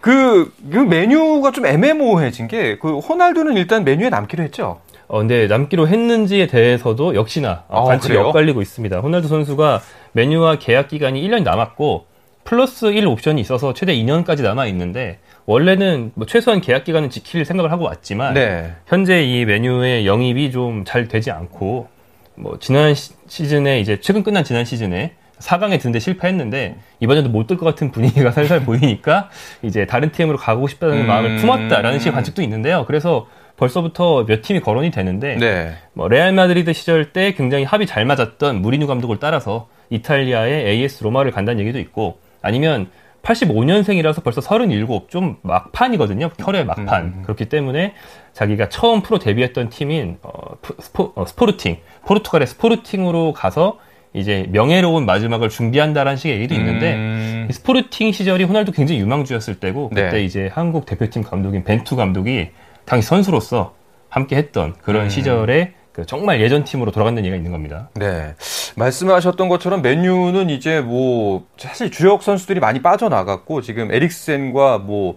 그, 0.01 0.51
그 0.71 0.77
메뉴가 0.77 1.51
좀 1.51 1.67
애매모호해진 1.67 2.47
게, 2.47 2.79
그 2.79 2.97
호날두는 2.97 3.55
일단 3.55 3.83
메뉴에 3.83 4.09
남기로 4.09 4.43
했죠. 4.43 4.81
어, 5.07 5.19
근데 5.19 5.45
남기로 5.45 5.87
했는지에 5.87 6.47
대해서도 6.47 7.13
역시나 7.13 7.65
어, 7.67 7.81
아, 7.81 7.83
관측이? 7.83 8.17
엇갈리고 8.17 8.63
있습니다. 8.63 8.99
호날두 8.99 9.27
선수가 9.27 9.81
맨유와 10.13 10.57
계약 10.57 10.87
기간이 10.87 11.21
1년이 11.21 11.43
남았고 11.43 12.07
플러스 12.43 12.85
1 12.87 13.07
옵션이 13.07 13.39
있어서 13.41 13.73
최대 13.73 13.95
2년까지 13.95 14.41
남아 14.43 14.67
있는데 14.67 15.19
원래는 15.45 16.11
뭐 16.15 16.25
최소한 16.25 16.61
계약 16.61 16.83
기간은 16.83 17.09
지킬 17.09 17.45
생각을 17.45 17.71
하고 17.71 17.85
왔지만 17.85 18.33
네. 18.33 18.73
현재 18.87 19.23
이 19.23 19.45
맨유의 19.45 20.05
영입이 20.05 20.51
좀 20.51 20.83
잘 20.85 21.07
되지 21.07 21.31
않고 21.31 21.87
뭐 22.35 22.57
지난 22.59 22.93
시- 22.95 23.13
시즌에 23.27 23.79
이제 23.79 23.99
최근 24.01 24.23
끝난 24.23 24.43
지난 24.43 24.65
시즌에 24.65 25.13
4강에 25.39 25.79
드는데 25.79 25.99
실패했는데 25.99 26.77
이번에도 26.99 27.29
못 27.29 27.47
들 27.47 27.57
것 27.57 27.65
같은 27.65 27.91
분위기가 27.91 28.31
살살 28.31 28.63
보이니까 28.65 29.29
이제 29.61 29.85
다른 29.85 30.11
팀으로 30.11 30.37
가고 30.37 30.67
싶다는 30.67 31.01
음. 31.01 31.07
마음을 31.07 31.37
품었다라는 31.37 31.99
식의 31.99 32.13
관측도 32.13 32.41
있는데요. 32.41 32.85
그래서 32.87 33.27
벌써부터 33.57 34.25
몇 34.25 34.41
팀이 34.41 34.61
거론이 34.61 34.91
되는데 34.91 35.35
네. 35.37 35.73
뭐 35.93 36.07
레알 36.07 36.31
마드리드 36.33 36.73
시절 36.73 37.11
때 37.13 37.33
굉장히 37.33 37.63
합이 37.65 37.85
잘 37.85 38.03
맞았던 38.05 38.61
무리뉴 38.61 38.87
감독을 38.87 39.17
따라서 39.19 39.67
이탈리아의 39.89 40.65
AS 40.69 41.03
로마를 41.03 41.31
간다는 41.31 41.59
얘기도 41.61 41.77
있고 41.79 42.17
아니면 42.43 42.89
85년생이라서 43.23 44.23
벌써 44.23 44.41
37, 44.41 44.85
좀 45.07 45.37
막판이거든요. 45.41 46.29
현역의 46.37 46.65
막판. 46.65 47.03
음. 47.05 47.21
그렇기 47.23 47.45
때문에 47.49 47.93
자기가 48.33 48.69
처음 48.69 49.01
프로 49.01 49.17
데뷔했던 49.17 49.69
팀인 49.69 50.17
어, 50.21 50.29
프- 50.61 50.75
스포, 50.79 51.13
어, 51.15 51.25
스포르팅, 51.25 51.77
포르투갈의 52.05 52.47
스포르팅으로 52.47 53.33
가서 53.33 53.79
이제 54.13 54.45
명예로운 54.51 55.05
마지막을 55.05 55.49
준비한다라는 55.49 56.17
식의 56.17 56.35
얘기도 56.35 56.53
있는데 56.55 56.93
음, 56.93 57.47
이 57.49 57.53
스포르팅 57.53 58.11
시절이 58.11 58.43
호날두 58.43 58.71
굉장히 58.71 58.99
유망주였을 59.01 59.55
때고 59.55 59.89
그때 59.89 60.09
네. 60.11 60.23
이제 60.23 60.51
한국 60.53 60.85
대표팀 60.85 61.23
감독인 61.23 61.63
벤투 61.63 61.95
감독이 61.95 62.49
당시 62.85 63.07
선수로서 63.07 63.73
함께 64.09 64.35
했던 64.35 64.75
그런 64.83 65.05
음. 65.05 65.09
시절에 65.09 65.65
그 65.65 65.82
정말 66.05 66.41
예전 66.41 66.63
팀으로 66.63 66.91
돌아간다는 66.91 67.25
얘기가 67.25 67.37
있는 67.37 67.51
겁니다. 67.51 67.89
네. 67.95 68.35
말씀하셨던 68.75 69.47
것처럼 69.49 69.81
맨유는 69.81 70.49
이제 70.49 70.81
뭐 70.81 71.45
사실 71.57 71.91
주력 71.91 72.23
선수들이 72.23 72.59
많이 72.59 72.81
빠져나갔고 72.81 73.61
지금 73.61 73.91
에릭센과 73.91 74.79
뭐 74.79 75.15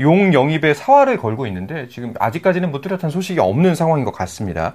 용 0.00 0.32
영입에 0.32 0.74
사활을 0.74 1.16
걸고 1.16 1.46
있는데 1.46 1.86
지금 1.88 2.14
아직까지는 2.18 2.70
뭐 2.70 2.80
뚜렷한 2.80 3.10
소식이 3.10 3.40
없는 3.40 3.74
상황인 3.74 4.04
것 4.04 4.12
같습니다. 4.12 4.74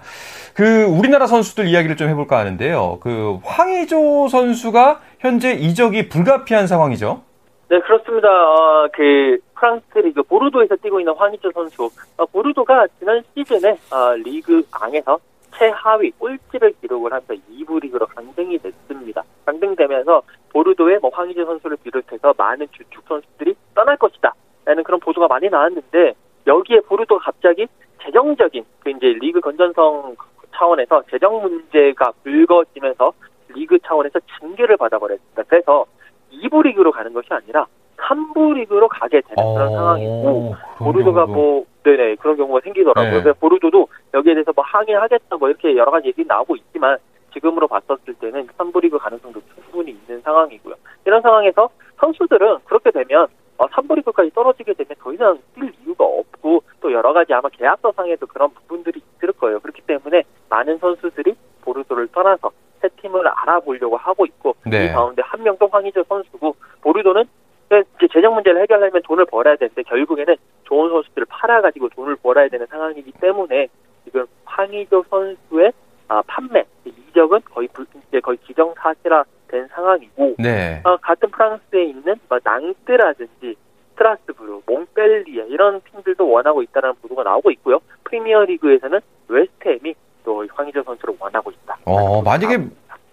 그 0.54 0.84
우리나라 0.84 1.28
선수들 1.28 1.68
이야기를 1.68 1.98
좀 1.98 2.10
해볼까 2.10 2.38
하는데요. 2.38 3.00
그 3.02 3.40
황의조 3.44 4.28
선수가 4.30 5.02
현재 5.20 5.54
이적이 5.54 6.10
불가피한 6.10 6.68
상황이죠. 6.68 7.22
네, 7.70 7.80
그렇습니다. 7.82 8.28
어, 8.30 8.88
그 8.94 9.38
프랑스 9.56 9.98
리그 9.98 10.24
보르도에서 10.24 10.76
뛰고 10.78 11.02
있는 11.02 11.14
황희조 11.16 11.52
선수. 11.52 11.90
어, 12.16 12.26
보르도가 12.28 12.88
지난 13.00 13.22
시즌에 13.36 13.72
어, 13.92 14.14
리그 14.24 14.64
앙에서 14.72 15.20
최하위 15.58 16.12
꼴찌를 16.12 16.74
기록을 16.82 17.12
하면서 17.12 17.34
2부 17.34 17.82
리그로 17.82 18.06
강등이 18.08 18.58
됐습니다. 18.60 19.24
강등되면서 19.46 20.22
보르도의 20.50 21.00
뭐 21.00 21.10
황의조 21.14 21.46
선수를 21.46 21.78
비롯해서 21.84 22.34
많은 22.38 22.68
주축 22.72 23.04
선수들이 23.08 23.56
떠날 23.74 23.98
것이다. 23.98 24.34
라는 24.66 24.84
그런 24.84 25.00
보도가 25.00 25.28
많이 25.28 25.50
나왔는데 25.50 26.14
여기에 26.46 26.82
보르도가 26.82 27.24
갑자기 27.24 27.68
재정적인 28.04 28.66
그 28.80 28.90
이제 28.92 29.08
리그 29.20 29.40
건전성 29.40 30.16
차원에서 30.54 31.04
재정 31.10 31.42
문제가 31.42 32.12
불거지면서 32.24 33.14
리그 33.50 33.80
차원에서 33.80 34.20
징계를 34.40 34.78
받아버렸습니다. 34.78 35.44
그래서 35.48 35.86
2부 36.32 36.64
리그로 36.64 36.92
가는 36.92 37.14
것이 37.14 37.28
아니라 37.32 37.66
3부 37.98 38.54
리그로 38.56 38.88
가게 38.88 39.22
되는 39.22 39.54
그런 39.54 39.70
어, 39.70 39.72
상황이고 39.72 40.56
보르도가. 40.78 41.26
뭐 41.26 41.66
네네 41.84 42.16
그런 42.16 42.36
경우가 42.36 42.60
생기더라고요. 42.62 43.12
네. 43.12 43.22
그래서 43.22 43.38
보르도도 43.40 43.88
여기에 44.18 44.34
대해서 44.34 44.52
뭐 44.56 44.64
항의하겠다 44.66 45.38
뭐 45.38 45.50
이렇게 45.50 45.76
여러 45.76 45.92
가지 45.92 46.08
얘기 46.08 46.26
나오고 46.26 46.56
있지만 46.56 46.98
지금으로 47.34 47.68
봤었을 47.68 48.14
때는 48.16 48.48
3부 48.48 48.82
리그 48.82 48.98
가능성도 48.98 49.42
충분히 49.54 49.92
있는 49.92 50.22
상황이고요. 50.22 50.76
이런 51.06 51.22
상황에서 51.22 51.70
선수들은 52.00 52.60
그렇게 52.66 52.92
되면 52.92 53.28
어, 53.58 53.66
3부 53.68 53.96
리그까지 53.98 54.32
떨어지게 54.32 54.74
되면 54.74 54.96
더 55.00 55.14
이상 55.14 55.40
뛸 55.56 55.72
이유가 55.84 56.04
없고 56.06 56.64
또 56.82 56.92
여러 56.92 57.14
가지 57.14 57.34
아마 57.34 57.50
계약서상에도 57.50 58.28
그런 58.28 58.50
부분들이 58.52 59.02
있을 59.18 59.34
거예요. 59.34 59.60
그렇기 59.60 59.82
때문에 59.82 60.24
많은 60.50 60.78
선수들이 60.80 61.36
보르도를 61.62 62.08
떠나서 62.08 62.52
새 62.82 62.90
팀을 63.02 63.28
알아보려고 63.28 63.98
하고 63.98 64.26
있고 64.26 64.56
네. 64.66 64.86
이 64.86 64.90
가운데 64.90 65.22
한 65.24 65.44
명도 65.44 65.68
황의조 65.68 66.04
선수고 66.04 66.56
보르도는 66.82 67.26
이제 67.68 68.08
재정 68.14 68.34
문제를 68.36 68.62
해결하려면 68.62 69.02
돈을 69.04 69.26
벌어야 69.26 69.56
되는데 69.56 69.84
결국에는 69.84 70.36
좋은 70.64 70.90
선수들을 70.90 71.26
팔아가지고 71.30 71.90
돈을 71.90 72.16
벌어야 72.18 72.48
되는 72.48 72.66
상황이기 72.68 73.12
때문에 73.20 73.68
지금 74.08 74.26
황의조 74.46 75.04
선수의 75.10 75.74
아, 76.08 76.24
판매 76.26 76.64
이적은 76.86 77.42
거의 77.54 77.68
불, 77.74 77.86
이제 78.08 78.20
거의 78.22 78.38
기정사실화 78.46 79.26
된 79.50 79.68
상황이고 79.68 80.36
네. 80.40 80.82
어, 80.84 80.96
같은 80.98 81.30
프랑스에 81.30 81.84
있는 81.84 82.16
뭐 82.30 82.40
낭뜨라든지 82.42 83.56
스트라스부르, 83.92 84.62
몽펠리에 84.66 85.48
이런 85.50 85.82
팀들도 85.92 86.30
원하고 86.30 86.62
있다는 86.62 86.94
보도가 87.02 87.24
나오고 87.24 87.52
있고요. 87.52 87.80
프리미어리그에서는 88.06 89.00
웨스트햄이 89.28 89.96
또 90.24 90.46
황의조 90.54 90.84
선수를 90.84 91.16
원하고 91.20 91.52
있다. 91.52 91.78
어, 91.86 92.22
만약에 92.22 92.60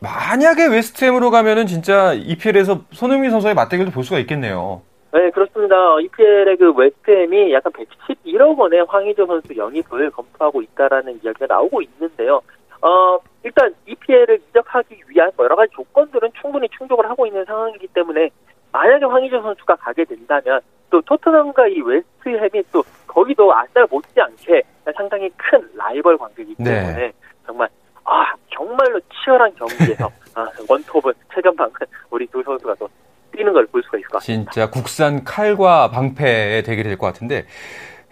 만약에 0.00 0.66
웨스트햄으로 0.66 1.30
가면은 1.30 1.66
진짜 1.66 2.12
EPL에서 2.12 2.82
손흥민 2.92 3.30
선수의 3.30 3.54
맞대결도 3.54 3.90
볼 3.90 4.04
수가 4.04 4.18
있겠네요. 4.20 4.82
네, 5.14 5.30
그렇습니다. 5.30 5.76
EPL의 6.00 6.56
그 6.56 6.72
웨스트햄이 6.72 7.52
약간 7.52 7.72
111억 7.72 8.58
원의 8.58 8.84
황의조 8.88 9.26
선수 9.26 9.56
영입을 9.56 10.10
검토하고 10.10 10.60
있다라는 10.60 11.20
이야기가 11.22 11.46
나오고 11.46 11.82
있는데요. 11.82 12.42
어, 12.80 13.20
일단 13.44 13.72
EPL을 13.86 14.40
이적하기 14.48 15.04
위한 15.06 15.30
뭐 15.36 15.44
여러 15.44 15.54
가지 15.54 15.72
조건들은 15.72 16.32
충분히 16.40 16.68
충족을 16.76 17.08
하고 17.08 17.28
있는 17.28 17.44
상황이기 17.44 17.86
때문에 17.94 18.28
만약에 18.72 19.04
황의조 19.04 19.40
선수가 19.40 19.76
가게 19.76 20.04
된다면 20.04 20.60
또 20.90 21.00
토트넘과 21.02 21.68
이 21.68 21.80
웨스트햄이 21.80 22.64
또 22.72 22.82
거기도 23.06 23.54
아스날 23.54 23.86
못지않게 23.88 24.62
상당히 24.96 25.30
큰 25.36 25.60
라이벌 25.76 26.18
관계이기 26.18 26.56
네. 26.58 26.64
때문에 26.64 27.12
정말 27.46 27.68
아 28.02 28.32
정말로 28.50 28.98
치열한 29.12 29.54
경기에서 29.54 30.10
아, 30.34 30.48
원톱은 30.68 31.12
최전방은 31.32 31.72
우리 32.10 32.26
두 32.26 32.42
선수가 32.42 32.74
또 32.80 32.88
뛰는 33.36 33.52
걸 33.52 33.66
볼 33.66 33.82
수가 33.82 33.98
있을 33.98 34.08
것 34.08 34.18
같습니다. 34.18 34.50
진짜 34.52 34.70
국산 34.70 35.24
칼과 35.24 35.90
방패의 35.90 36.62
대결이 36.62 36.88
될 36.88 36.98
것 36.98 37.06
같은데 37.06 37.44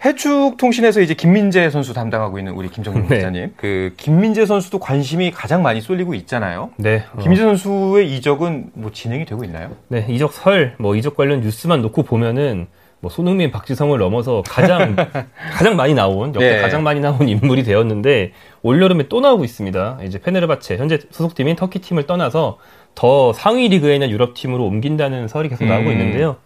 해축 0.05 0.57
통신에서 0.57 0.99
이제 0.99 1.13
김민재 1.13 1.69
선수 1.69 1.93
담당하고 1.93 2.37
있는 2.37 2.51
우리 2.53 2.67
김정민 2.69 3.07
네. 3.07 3.15
기자님, 3.17 3.53
그 3.55 3.93
김민재 3.95 4.45
선수도 4.45 4.79
관심이 4.79 5.31
가장 5.31 5.61
많이 5.63 5.79
쏠리고 5.79 6.13
있잖아요. 6.15 6.71
네. 6.75 7.05
어. 7.15 7.19
김민재 7.21 7.43
선수의 7.43 8.13
이적은 8.17 8.71
뭐 8.73 8.91
진행이 8.91 9.23
되고 9.25 9.45
있나요? 9.45 9.71
네, 9.87 10.05
이적 10.09 10.33
설, 10.33 10.75
뭐 10.77 10.95
이적 10.97 11.15
관련 11.15 11.39
뉴스만 11.39 11.81
놓고 11.81 12.03
보면은 12.03 12.67
뭐 12.99 13.09
손흥민, 13.09 13.51
박지성을 13.51 13.97
넘어서 13.97 14.43
가장 14.47 14.95
가장 15.53 15.75
많이 15.77 15.93
나온 15.93 16.29
역대 16.35 16.55
네. 16.55 16.61
가장 16.61 16.83
많이 16.83 16.99
나온 16.99 17.27
인물이 17.29 17.63
되었는데 17.63 18.33
올 18.61 18.81
여름에 18.81 19.07
또 19.07 19.21
나오고 19.21 19.45
있습니다. 19.45 19.99
이제 20.03 20.19
페네르바체 20.19 20.77
현재 20.77 20.99
소속팀인 21.11 21.55
터키 21.55 21.79
팀을 21.79 22.07
떠나서 22.07 22.57
더 22.95 23.33
상위 23.33 23.67
리그에 23.69 23.95
있는 23.95 24.09
유럽 24.09 24.33
팀으로 24.33 24.65
옮긴다는 24.65 25.27
설이 25.27 25.49
계속 25.49 25.65
나오고 25.65 25.87
음. 25.87 25.91
있는데요. 25.91 26.37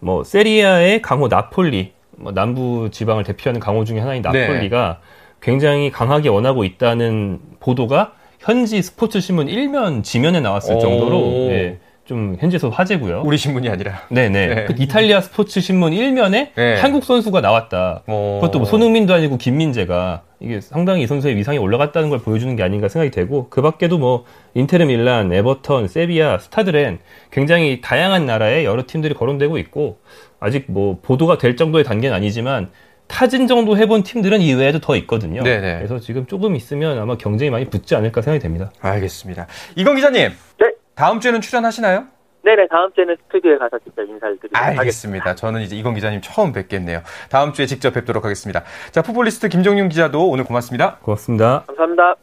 뭐 0.00 0.24
세리아의 0.24 1.02
강호 1.02 1.28
나폴리, 1.28 1.92
뭐 2.16 2.32
남부 2.32 2.90
지방을 2.90 3.24
대표하는 3.24 3.60
강호 3.60 3.84
중에 3.84 4.00
하나인 4.00 4.22
네. 4.22 4.46
나폴리가 4.46 5.00
굉장히 5.40 5.90
강하게 5.90 6.28
원하고 6.28 6.64
있다는 6.64 7.40
보도가 7.60 8.12
현지 8.38 8.82
스포츠 8.82 9.20
신문 9.20 9.48
일면 9.48 10.02
지면에 10.02 10.40
나왔을 10.40 10.74
오. 10.76 10.78
정도로 10.80 11.20
예, 11.50 11.78
좀 12.12 12.36
현지에서 12.38 12.68
화제고요. 12.68 13.22
우리 13.24 13.38
신문이 13.38 13.70
아니라. 13.70 14.02
네네. 14.10 14.46
네. 14.46 14.64
그 14.66 14.74
이탈리아 14.76 15.22
스포츠 15.22 15.62
신문 15.62 15.92
1면에 15.94 16.48
네. 16.54 16.78
한국 16.78 17.04
선수가 17.04 17.40
나왔다. 17.40 18.02
어. 18.06 18.38
그것도 18.42 18.58
뭐 18.58 18.66
손흥민도 18.66 19.14
아니고 19.14 19.38
김민재가 19.38 20.20
이게 20.38 20.60
상당히 20.60 21.04
이 21.04 21.06
선수의 21.06 21.36
위상이 21.36 21.56
올라갔다는 21.56 22.10
걸 22.10 22.18
보여주는 22.18 22.54
게 22.54 22.62
아닌가 22.62 22.88
생각이 22.88 23.10
되고 23.10 23.48
그 23.48 23.62
밖에도 23.62 23.96
뭐 23.96 24.26
인테르 24.52 24.84
밀란, 24.84 25.32
에버턴, 25.32 25.88
세비야, 25.88 26.36
스타드렌 26.36 26.98
굉장히 27.30 27.80
다양한 27.80 28.26
나라의 28.26 28.66
여러 28.66 28.82
팀들이 28.86 29.14
거론되고 29.14 29.56
있고 29.56 29.96
아직 30.38 30.66
뭐 30.68 30.98
보도가 31.00 31.38
될 31.38 31.56
정도의 31.56 31.82
단계는 31.84 32.14
아니지만 32.14 32.68
타진 33.06 33.46
정도 33.46 33.78
해본 33.78 34.02
팀들은 34.02 34.42
이외에도 34.42 34.80
더 34.80 34.96
있거든요. 34.96 35.42
네네. 35.42 35.76
그래서 35.76 35.98
지금 35.98 36.26
조금 36.26 36.56
있으면 36.56 36.98
아마 36.98 37.16
경쟁이 37.16 37.50
많이 37.50 37.64
붙지 37.70 37.94
않을까 37.94 38.20
생각이 38.20 38.42
됩니다. 38.42 38.70
알겠습니다. 38.80 39.46
이건 39.76 39.96
기자님. 39.96 40.30
네. 40.60 40.81
다음 40.94 41.20
주에는 41.20 41.40
출연하시나요? 41.40 42.06
네네 42.44 42.66
다음 42.68 42.92
주에는 42.92 43.16
스튜디오에 43.26 43.56
가서 43.58 43.78
직접 43.78 44.02
인사를 44.02 44.36
드리도록 44.38 44.56
하겠습니다. 44.56 44.80
알겠습니다. 44.80 45.34
저는 45.36 45.60
이제 45.60 45.76
이건 45.76 45.94
기자님 45.94 46.20
처음 46.22 46.52
뵙겠네요. 46.52 47.02
다음 47.30 47.52
주에 47.52 47.66
직접 47.66 47.92
뵙도록 47.92 48.24
하겠습니다. 48.24 48.64
자, 48.90 49.00
풋볼리스트 49.00 49.48
김정윤 49.48 49.88
기자도 49.88 50.28
오늘 50.28 50.44
고맙습니다. 50.44 50.96
고맙습니다. 51.02 51.64
감사합니다. 51.68 52.14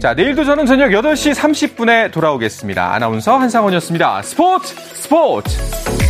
자, 0.00 0.14
내일도 0.14 0.44
저는 0.44 0.64
저녁 0.64 0.88
8시 0.88 1.34
30분에 1.34 2.10
돌아오겠습니다. 2.10 2.94
아나운서 2.94 3.36
한상원이었습니다. 3.36 4.22
스포츠 4.22 4.74
스포츠! 4.74 6.09